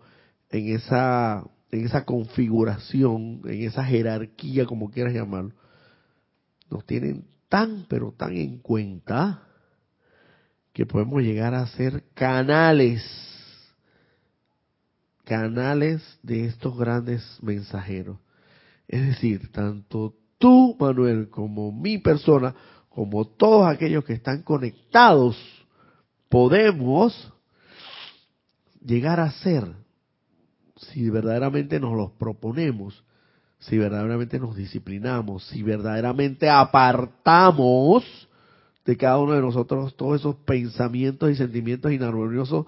[0.51, 5.54] en esa en esa configuración, en esa jerarquía, como quieras llamarlo,
[6.70, 9.44] nos tienen tan, pero tan en cuenta
[10.74, 13.04] que podemos llegar a ser canales,
[15.26, 18.18] canales de estos grandes mensajeros.
[18.88, 22.56] Es decir, tanto tú, Manuel, como mi persona,
[22.90, 25.38] como todos aquellos que están conectados,
[26.30, 27.32] podemos
[28.82, 29.66] llegar a ser
[30.80, 33.04] si verdaderamente nos los proponemos,
[33.60, 38.06] si verdaderamente nos disciplinamos, si verdaderamente apartamos
[38.86, 42.66] de cada uno de nosotros todos esos pensamientos y sentimientos inarmoniosos,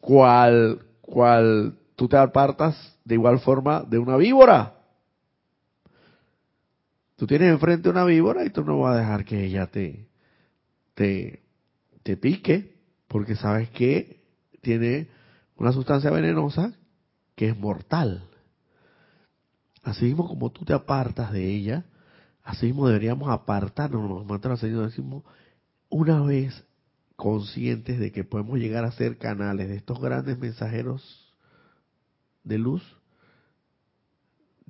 [0.00, 4.74] cual, cual tú te apartas de igual forma de una víbora.
[7.16, 10.08] Tú tienes enfrente una víbora y tú no vas a dejar que ella te,
[10.94, 11.42] te,
[12.02, 12.74] te pique,
[13.06, 14.20] porque sabes que
[14.60, 15.08] tiene
[15.56, 16.74] una sustancia venenosa
[17.38, 18.28] que es mortal.
[19.82, 21.86] Así mismo como tú te apartas de ella,
[22.48, 25.22] Así mismo deberíamos apartarnos, los maestros ascendidos decimos,
[25.90, 26.64] una vez
[27.14, 31.36] conscientes de que podemos llegar a ser canales de estos grandes mensajeros
[32.44, 32.82] de luz,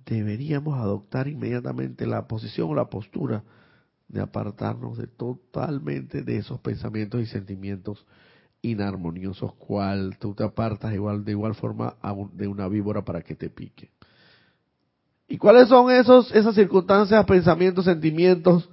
[0.05, 3.45] deberíamos adoptar inmediatamente la posición o la postura
[4.09, 8.05] de apartarnos de totalmente de esos pensamientos y sentimientos
[8.63, 11.97] inarmoniosos, cual tú te apartas igual de igual forma
[12.33, 13.91] de una víbora para que te pique.
[15.29, 18.69] ¿Y cuáles son esos esas circunstancias, pensamientos, sentimientos,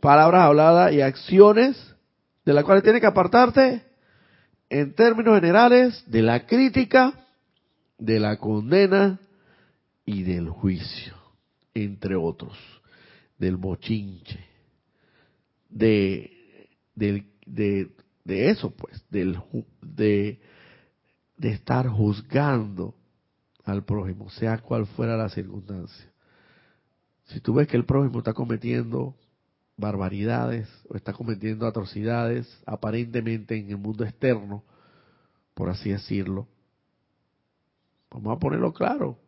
[0.00, 1.94] palabras habladas y acciones
[2.44, 3.82] de las cuales tienes que apartarte?
[4.68, 7.26] En términos generales, de la crítica,
[7.98, 9.20] de la condena
[10.04, 11.14] y del juicio,
[11.74, 12.58] entre otros,
[13.38, 14.44] del bochinche,
[15.68, 16.30] de,
[16.94, 17.93] de,
[18.24, 19.38] de eso, pues, del,
[19.82, 20.40] de,
[21.36, 22.94] de estar juzgando
[23.64, 26.10] al prójimo, sea cual fuera la circunstancia.
[27.26, 29.14] Si tú ves que el prójimo está cometiendo
[29.76, 34.62] barbaridades o está cometiendo atrocidades aparentemente en el mundo externo,
[35.54, 36.46] por así decirlo,
[38.10, 39.18] vamos a ponerlo claro.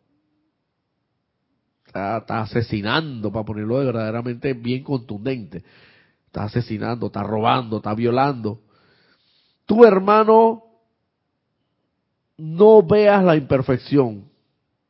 [1.87, 5.65] Está, está asesinando, para ponerlo verdaderamente bien contundente.
[6.27, 8.66] Está asesinando, está robando, está violando.
[9.67, 10.65] Tu hermano
[12.37, 14.25] no veas la imperfección.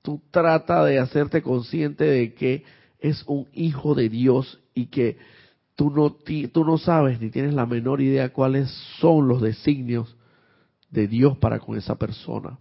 [0.02, 2.64] Tú trata de hacerte consciente de que
[2.98, 5.18] es un hijo de Dios y que
[5.74, 6.16] tú no,
[6.52, 8.70] tú no sabes ni tienes la menor idea cuáles
[9.00, 10.16] son los designios
[10.90, 12.58] de Dios para con esa persona.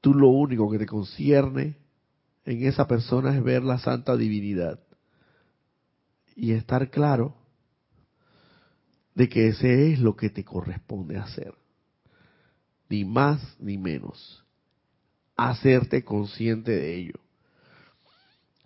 [0.00, 1.76] Tú lo único que te concierne
[2.44, 4.78] en esa persona es ver la santa divinidad
[6.36, 7.34] y estar claro
[9.16, 11.52] de que ese es lo que te corresponde hacer
[12.88, 14.44] ni más ni menos.
[15.36, 17.20] Hacerte consciente de ello.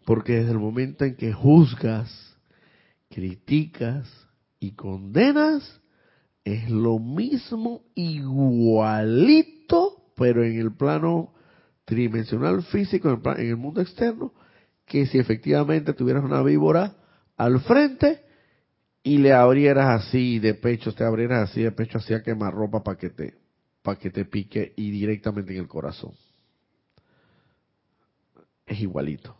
[0.04, 2.36] Porque desde el momento en que juzgas,
[3.08, 4.08] criticas
[4.58, 5.80] y condenas,
[6.44, 9.32] es lo mismo igualito,
[10.16, 11.32] pero en el plano
[11.84, 14.32] tridimensional físico, en el, mundo externo,
[14.86, 16.96] que si efectivamente tuvieras una víbora
[17.36, 18.20] al frente
[19.02, 23.10] y le abrieras así de pecho, te abrieras así de pecho hacia ropa para que
[23.10, 23.40] te
[23.82, 26.12] para que te pique y directamente en el corazón.
[28.66, 29.34] Es igualito.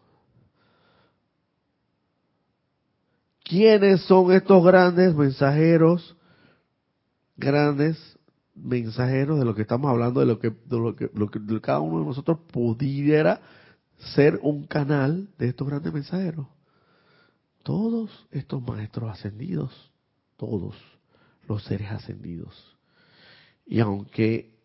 [3.45, 6.17] ¿Quiénes son estos grandes mensajeros?
[7.37, 8.19] Grandes
[8.55, 11.81] mensajeros de lo que estamos hablando, de lo que, de lo que, lo que cada
[11.81, 13.41] uno de nosotros pudiera
[14.15, 16.47] ser un canal de estos grandes mensajeros.
[17.63, 19.93] Todos estos maestros ascendidos,
[20.37, 20.75] todos
[21.47, 22.77] los seres ascendidos.
[23.67, 24.59] Y aunque,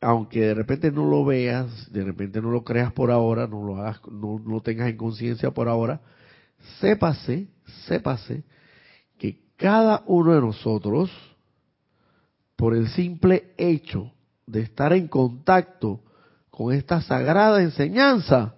[0.00, 3.76] aunque de repente no lo veas, de repente no lo creas por ahora, no lo
[3.76, 6.00] hagas, no lo tengas en conciencia por ahora,
[6.78, 7.48] sépase,
[7.86, 8.44] sépase
[9.18, 11.10] que cada uno de nosotros,
[12.56, 14.12] por el simple hecho
[14.46, 16.02] de estar en contacto
[16.50, 18.54] con esta sagrada enseñanza,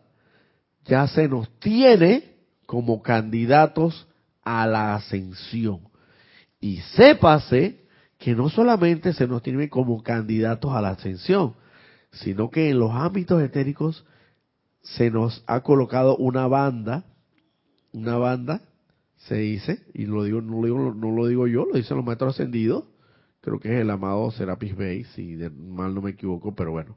[0.85, 2.32] ya se nos tiene
[2.73, 4.09] como candidatos
[4.43, 5.81] a la ascensión.
[6.59, 7.85] Y sépase
[8.17, 11.53] que no solamente se nos tiene como candidatos a la ascensión,
[12.13, 14.07] sino que en los ámbitos etéricos
[14.81, 17.05] se nos ha colocado una banda,
[17.93, 18.63] una banda,
[19.17, 22.07] se dice, y lo digo, no, lo digo, no lo digo yo, lo dicen los
[22.07, 22.85] maestros ascendidos,
[23.43, 26.97] creo que es el amado Serapis Bey, si mal no me equivoco, pero bueno.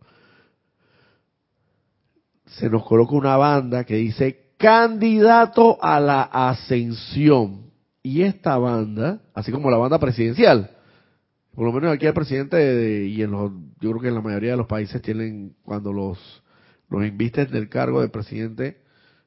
[2.45, 7.71] Se nos coloca una banda que dice candidato a la ascensión.
[8.03, 10.69] Y esta banda, así como la banda presidencial,
[11.55, 14.51] por lo menos aquí el presidente y en los, yo creo que en la mayoría
[14.51, 16.43] de los países tienen, cuando los,
[16.89, 18.81] los invisten del cargo de presidente,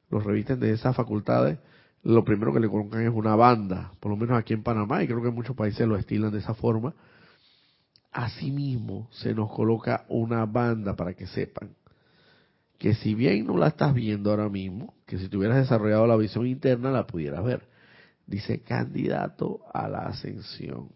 [0.09, 1.59] los revisten de esas facultades,
[2.03, 5.07] lo primero que le colocan es una banda, por lo menos aquí en Panamá, y
[5.07, 6.93] creo que en muchos países lo estilan de esa forma.
[8.11, 11.71] Asimismo, se nos coloca una banda para que sepan
[12.79, 16.45] que si bien no la estás viendo ahora mismo, que si tuvieras desarrollado la visión
[16.45, 17.67] interna la pudieras ver.
[18.27, 20.89] Dice candidato a la ascensión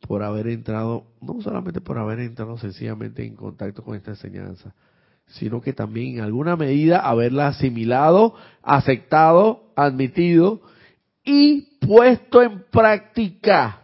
[0.00, 4.74] por haber entrado, no solamente por haber entrado sencillamente en contacto con esta enseñanza,
[5.26, 10.62] sino que también en alguna medida haberla asimilado, aceptado, admitido
[11.22, 13.82] y puesto en práctica.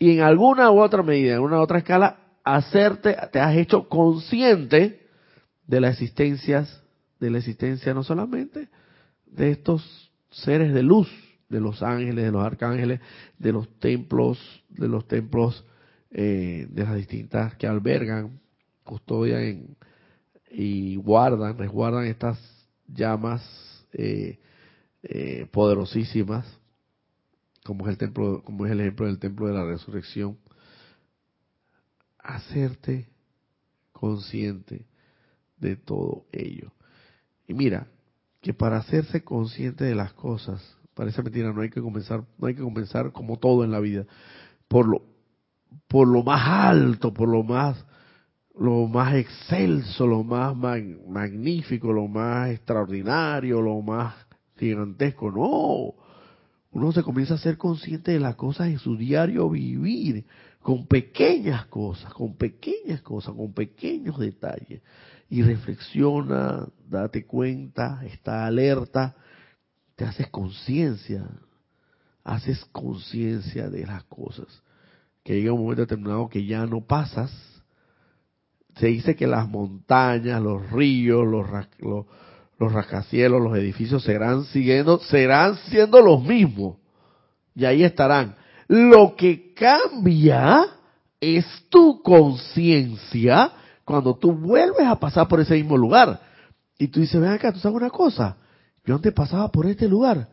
[0.00, 5.06] Y en alguna u otra medida, en una otra escala, hacerte, te has hecho consciente
[5.64, 6.66] de la existencia,
[7.22, 8.68] de la existencia no solamente
[9.26, 11.08] de estos seres de luz,
[11.48, 13.00] de los ángeles, de los arcángeles,
[13.38, 15.64] de los templos, de los templos
[16.10, 18.40] eh, de las distintas que albergan,
[18.82, 19.76] custodian
[20.50, 22.40] y guardan, resguardan estas
[22.88, 23.40] llamas
[23.92, 24.40] eh,
[25.04, 26.44] eh, poderosísimas,
[27.64, 30.36] como es el templo, como es el ejemplo del templo de la resurrección,
[32.18, 33.06] hacerte
[33.92, 34.86] consciente
[35.58, 36.72] de todo ello.
[37.52, 37.86] Y mira,
[38.40, 42.54] que para hacerse consciente de las cosas, parece mentira, no hay que comenzar, no hay
[42.54, 44.06] que comenzar como todo en la vida,
[44.68, 45.02] por lo,
[45.86, 47.84] por lo más alto, por lo más,
[48.58, 54.14] lo más excelso, lo más magnífico, lo más extraordinario, lo más
[54.56, 55.94] gigantesco, no.
[56.70, 60.24] Uno se comienza a ser consciente de las cosas en su diario vivir,
[60.62, 64.80] con pequeñas cosas, con pequeñas cosas, con pequeños detalles.
[65.32, 69.16] Y reflexiona, date cuenta, está alerta,
[69.96, 71.26] te haces conciencia,
[72.22, 74.62] haces conciencia de las cosas.
[75.24, 77.32] Que llega un momento determinado que ya no pasas.
[78.76, 81.46] Se dice que las montañas, los ríos, los,
[81.78, 82.04] los,
[82.58, 86.76] los rascacielos, los edificios serán siguiendo, serán siendo los mismos.
[87.54, 88.36] Y ahí estarán.
[88.68, 90.66] Lo que cambia
[91.18, 93.52] es tu conciencia
[93.84, 96.20] cuando tú vuelves a pasar por ese mismo lugar.
[96.78, 98.36] Y tú dices, ven acá, tú sabes una cosa.
[98.84, 100.28] Yo antes pasaba por este lugar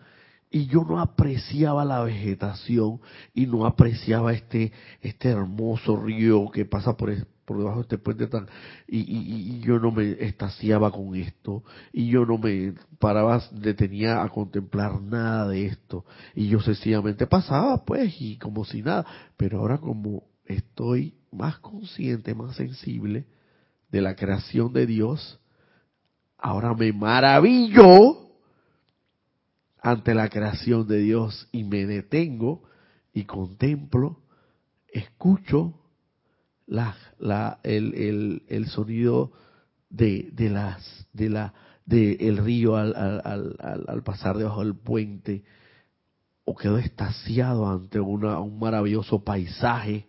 [0.50, 3.00] y yo no apreciaba la vegetación
[3.34, 4.72] y no apreciaba este
[5.02, 7.12] este hermoso río que pasa por
[7.46, 8.48] por debajo de este puente tan
[8.88, 15.02] y, yo no me estaciaba con esto y yo no me paraba detenía a contemplar
[15.02, 19.06] nada de esto y yo sencillamente pasaba pues y como si nada
[19.38, 23.26] pero ahora como estoy más consciente más sensible
[23.92, 25.40] de la creación de Dios
[26.40, 28.30] ahora me maravillo
[29.82, 32.64] ante la creación de Dios y me detengo
[33.14, 34.20] y contemplo,
[34.88, 35.74] escucho
[36.68, 39.32] la, la, el, sonido
[39.90, 41.54] de, de las de la
[41.86, 43.56] de el río al, al,
[43.88, 45.44] al, pasar debajo del puente
[46.46, 50.08] o quedo estasiado ante una, un maravilloso paisaje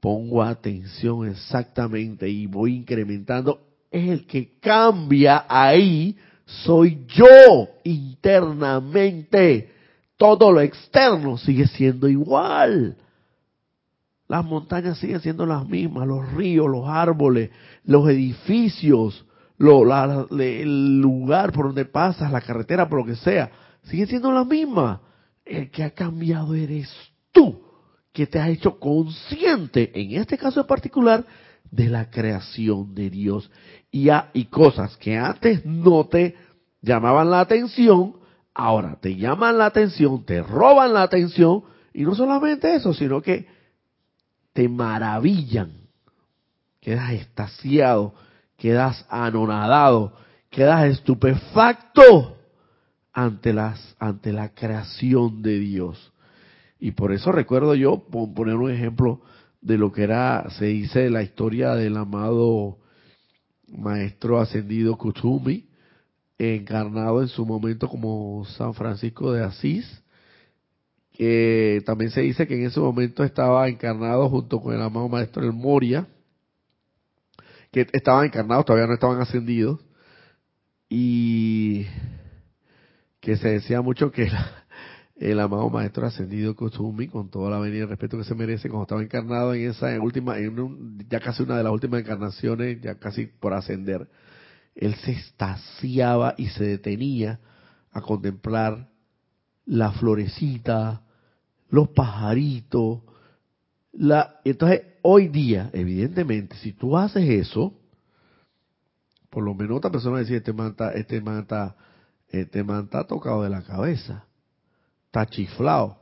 [0.00, 6.16] pongo atención exactamente y voy incrementando es el que cambia ahí
[6.48, 9.70] soy yo internamente.
[10.16, 12.96] Todo lo externo sigue siendo igual.
[14.26, 17.50] Las montañas siguen siendo las mismas, los ríos, los árboles,
[17.84, 19.24] los edificios,
[19.58, 23.50] el lugar por donde pasas, la carretera, por lo que sea,
[23.84, 25.00] sigue siendo la misma.
[25.44, 26.90] El que ha cambiado eres
[27.32, 27.62] tú,
[28.18, 31.24] que te has hecho consciente, en este caso en particular,
[31.70, 33.48] de la creación de Dios
[33.92, 36.34] y, y cosas que antes no te
[36.82, 38.16] llamaban la atención,
[38.52, 41.62] ahora te llaman la atención, te roban la atención
[41.94, 43.46] y no solamente eso, sino que
[44.52, 45.70] te maravillan,
[46.80, 48.14] quedas estasiado,
[48.56, 50.12] quedas anonadado,
[50.50, 52.36] quedas estupefacto
[53.12, 56.12] ante las ante la creación de Dios.
[56.78, 59.20] Y por eso recuerdo yo poner un ejemplo
[59.60, 62.78] de lo que era, se dice la historia del amado
[63.66, 65.68] maestro ascendido Kutsumi,
[66.38, 70.02] encarnado en su momento como San Francisco de Asís,
[71.12, 75.42] que también se dice que en ese momento estaba encarnado junto con el amado maestro
[75.42, 76.06] El Moria,
[77.72, 79.80] que estaban encarnados, todavía no estaban ascendidos,
[80.88, 81.86] y
[83.20, 84.28] que se decía mucho que
[85.18, 88.84] el amado maestro ascendido Kusumi, con toda la venida y respeto que se merece, cuando
[88.84, 93.26] estaba encarnado en esa última, en ya casi una de las últimas encarnaciones, ya casi
[93.26, 94.08] por ascender,
[94.76, 97.40] él se estaciaba y se detenía
[97.90, 98.88] a contemplar
[99.66, 101.02] la florecita,
[101.68, 103.00] los pajaritos.
[103.92, 107.74] La, entonces, hoy día, evidentemente, si tú haces eso,
[109.30, 111.44] por lo menos otra persona decir, este man está, este man
[112.28, 114.27] este man está tocado de la cabeza
[115.08, 115.98] está chiflado.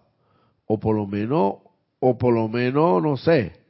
[0.67, 1.55] O por lo menos,
[2.01, 3.61] o por lo menos, no sé,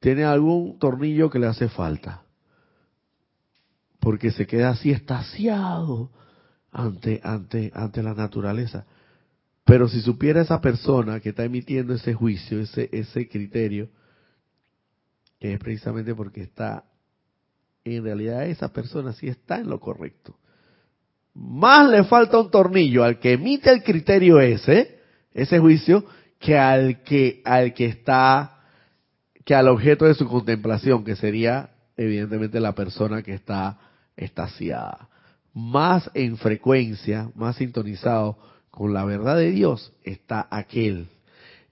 [0.00, 2.22] tiene algún tornillo que le hace falta.
[4.00, 6.10] Porque se queda así estaciado
[6.70, 8.86] ante, ante, ante la naturaleza.
[9.64, 13.88] Pero si supiera esa persona que está emitiendo ese juicio, ese, ese criterio,
[15.40, 16.84] que es precisamente porque está,
[17.84, 20.38] en realidad esa persona sí está en lo correcto
[21.36, 25.00] más le falta un tornillo al que emite el criterio ese,
[25.34, 26.04] ese juicio,
[26.38, 28.60] que al que, al que está,
[29.44, 33.78] que al objeto de su contemplación, que sería evidentemente la persona que está
[34.16, 35.08] estaciada.
[35.52, 38.38] Más en frecuencia, más sintonizado
[38.70, 41.08] con la verdad de Dios está aquel.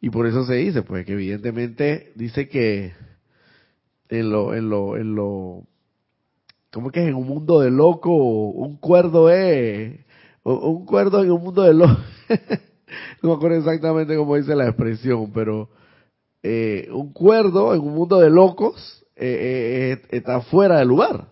[0.00, 2.92] Y por eso se dice, pues que evidentemente dice que
[4.10, 5.64] en lo, en lo, en lo
[6.74, 8.10] ¿cómo que es en un mundo de loco?
[8.12, 10.00] Un cuerdo es,
[10.42, 11.96] un cuerdo en un mundo de loco.
[13.22, 15.70] no me acuerdo exactamente cómo dice la expresión, pero
[16.42, 21.28] eh, un cuerdo en un mundo de locos eh, eh, está fuera de lugar.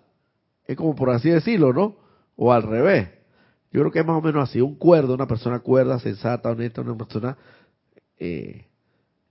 [0.64, 1.96] Es como por así decirlo, ¿no?
[2.36, 3.08] O al revés.
[3.72, 4.60] Yo creo que es más o menos así.
[4.60, 7.36] Un cuerdo, una persona cuerda, sensata, honesta, una persona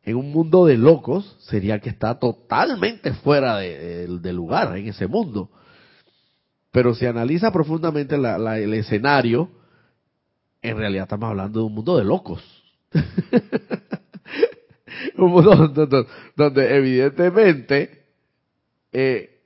[0.03, 5.49] en un mundo de locos sería que está totalmente fuera de, lugar en ese mundo.
[6.71, 9.49] Pero si analiza profundamente el escenario,
[10.61, 12.41] en realidad estamos hablando de un mundo de locos.
[15.17, 15.67] un mundo
[16.35, 18.05] donde, evidentemente
[18.91, 19.41] eh,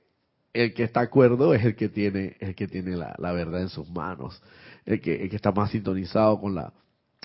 [0.52, 3.88] el que está acuerdo es el que tiene, el que tiene la, verdad en sus
[3.90, 4.40] manos,
[4.84, 6.72] el que, el que está más sintonizado con la,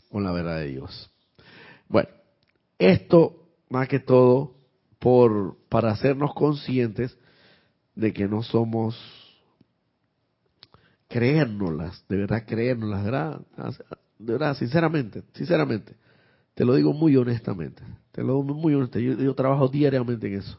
[0.10, 1.12] con la verdad de Dios.
[1.88, 2.10] Bueno,
[2.80, 3.36] esto,
[3.70, 4.56] más que todo,
[4.98, 7.16] por, para hacernos conscientes
[7.96, 9.21] de que no somos
[11.12, 13.42] creérnoslas, de verdad creérnoslas, de verdad,
[14.18, 15.94] de verdad, sinceramente, sinceramente,
[16.56, 20.40] te lo digo muy honestamente, te lo digo muy honestamente, yo, yo trabajo diariamente en
[20.40, 20.58] eso.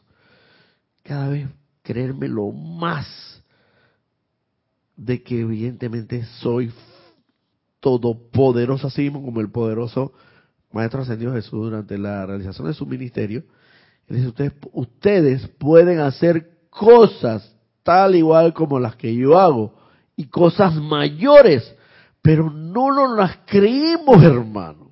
[1.01, 1.47] Cada vez
[1.81, 3.07] creerme lo más
[4.95, 6.71] de que evidentemente soy
[7.79, 10.13] todopoderoso, así mismo como el poderoso
[10.71, 13.43] Maestro Ascendido Jesús durante la realización de su ministerio,
[14.07, 19.82] dice, ustedes, ustedes pueden hacer cosas tal igual como las que yo hago
[20.15, 21.75] y cosas mayores,
[22.21, 24.91] pero no nos las creemos, hermano.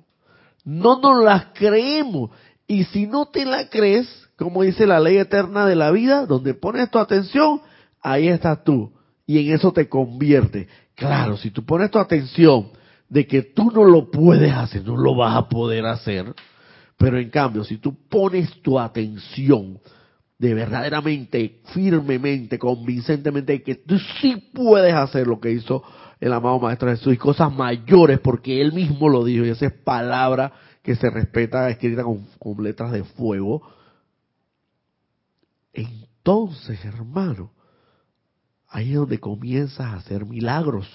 [0.64, 2.30] No nos las creemos.
[2.66, 6.54] Y si no te la crees, como dice la ley eterna de la vida, donde
[6.54, 7.60] pones tu atención,
[8.00, 8.92] ahí estás tú.
[9.26, 10.68] Y en eso te convierte.
[10.94, 12.70] Claro, si tú pones tu atención
[13.08, 16.34] de que tú no lo puedes hacer, no lo vas a poder hacer.
[16.96, 19.78] Pero en cambio, si tú pones tu atención
[20.42, 25.84] de verdaderamente, firmemente, convincentemente, que tú sí puedes hacer lo que hizo
[26.18, 29.72] el amado Maestro Jesús y cosas mayores, porque él mismo lo dijo, y esa es
[29.72, 33.62] palabra que se respeta, escrita con, con letras de fuego.
[35.72, 37.52] Entonces, hermano,
[38.68, 40.88] ahí es donde comienzas a hacer milagros.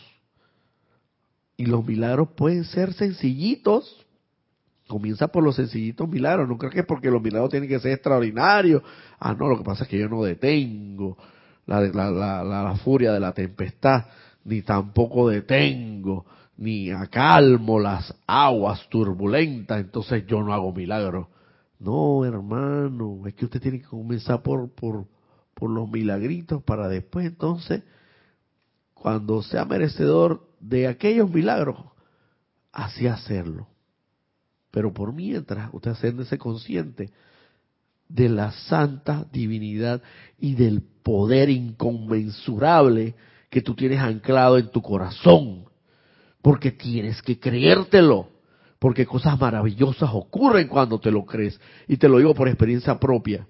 [1.56, 4.06] Y los milagros pueden ser sencillitos.
[4.88, 6.48] Comienza por los sencillitos milagros.
[6.48, 8.82] No creo que es porque los milagros tienen que ser extraordinarios.
[9.20, 11.18] Ah, no, lo que pasa es que yo no detengo
[11.68, 14.06] la, la, la, la furia de la tempestad,
[14.46, 16.26] ni tampoco detengo,
[16.58, 21.28] ni acalmo las aguas turbulentas, entonces yo no hago milagros.
[21.80, 25.06] No, hermano, es que usted tiene que comenzar por, por,
[25.54, 27.84] por los milagritos para después entonces,
[28.96, 31.78] cuando sea merecedor de aquellos milagros,
[32.72, 33.68] así hacerlo.
[34.72, 37.09] Pero por mientras, usted haciéndose consciente
[38.07, 40.01] de la santa divinidad
[40.39, 43.15] y del poder inconmensurable
[43.49, 45.65] que tú tienes anclado en tu corazón.
[46.41, 48.30] Porque tienes que creértelo.
[48.80, 51.59] Porque cosas maravillosas ocurren cuando te lo crees.
[51.88, 53.47] Y te lo digo por experiencia propia.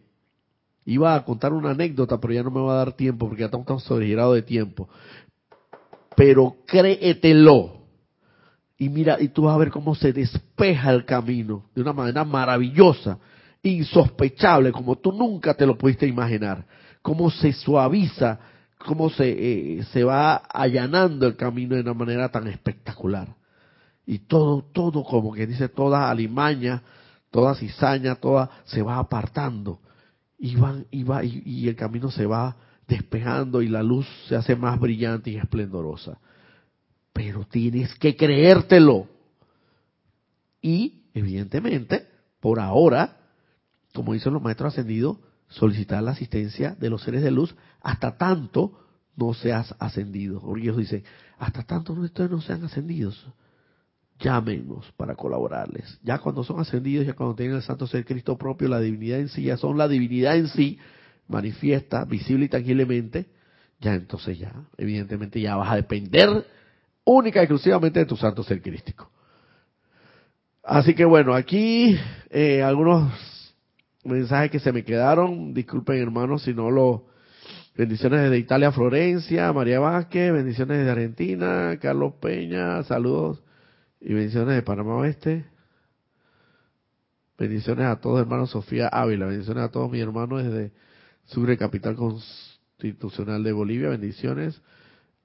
[0.86, 3.48] Iba a contar una anécdota, pero ya no me va a dar tiempo porque ya
[3.48, 4.88] estamos sobregirados de tiempo
[6.18, 7.78] pero créetelo.
[8.78, 12.24] Y mira, y tú vas a ver cómo se despeja el camino de una manera
[12.24, 13.18] maravillosa,
[13.64, 16.66] insospechable, como tú nunca te lo pudiste imaginar.
[17.02, 18.40] Cómo se suaviza,
[18.78, 19.30] cómo se,
[19.80, 23.36] eh, se va allanando el camino de una manera tan espectacular.
[24.06, 26.84] Y todo, todo, como que dice, toda alimaña,
[27.32, 29.80] toda cizaña, toda, se va apartando.
[30.38, 32.56] Y, van, y, va, y el camino se va
[32.88, 36.20] despejando y la luz se hace más brillante y esplendorosa.
[37.18, 39.08] Pero tienes que creértelo.
[40.62, 42.08] Y, evidentemente,
[42.40, 43.18] por ahora,
[43.94, 45.18] como dicen los maestros ascendidos,
[45.50, 48.80] solicitar la asistencia de los seres de luz hasta tanto
[49.16, 50.40] no seas ascendido.
[50.42, 51.04] Porque ellos dicen,
[51.40, 53.26] hasta tanto ustedes no sean ascendidos,
[54.20, 56.00] llámenos para colaborarles.
[56.04, 59.30] Ya cuando son ascendidos, ya cuando tienen el santo ser Cristo propio, la divinidad en
[59.30, 60.78] sí, ya son la divinidad en sí,
[61.28, 63.26] manifiesta visible y tangiblemente,
[63.80, 66.46] ya entonces ya, evidentemente ya vas a depender
[67.08, 69.10] única y exclusivamente de tu santo ser crístico.
[70.62, 71.98] Así que bueno, aquí
[72.30, 73.56] eh, algunos
[74.04, 77.08] mensajes que se me quedaron, disculpen hermanos si no lo...
[77.76, 83.44] Bendiciones desde Italia, Florencia, María Vázquez, bendiciones desde Argentina, Carlos Peña, saludos
[84.02, 85.46] y bendiciones de Panamá Oeste.
[87.38, 90.72] Bendiciones a todos hermanos Sofía Ávila, bendiciones a todos mis hermanos desde
[91.26, 94.60] Sucre, capital constitucional de Bolivia, bendiciones.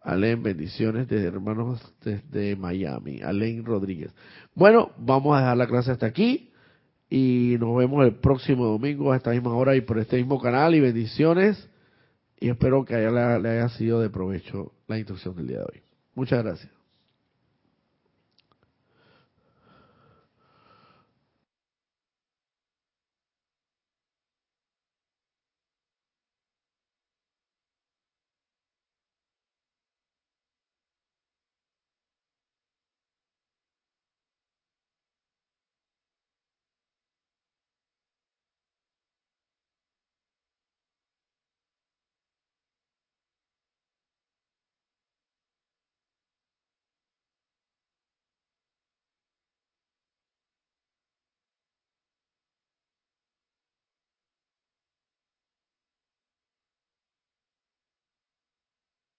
[0.05, 3.21] Alén, bendiciones de hermanos desde Miami.
[3.23, 4.13] Alén Rodríguez.
[4.55, 6.51] Bueno, vamos a dejar la clase hasta aquí
[7.09, 10.75] y nos vemos el próximo domingo a esta misma hora y por este mismo canal
[10.75, 11.69] y bendiciones
[12.41, 15.83] y espero que haya, le haya sido de provecho la instrucción del día de hoy.
[16.15, 16.82] Muchas gracias.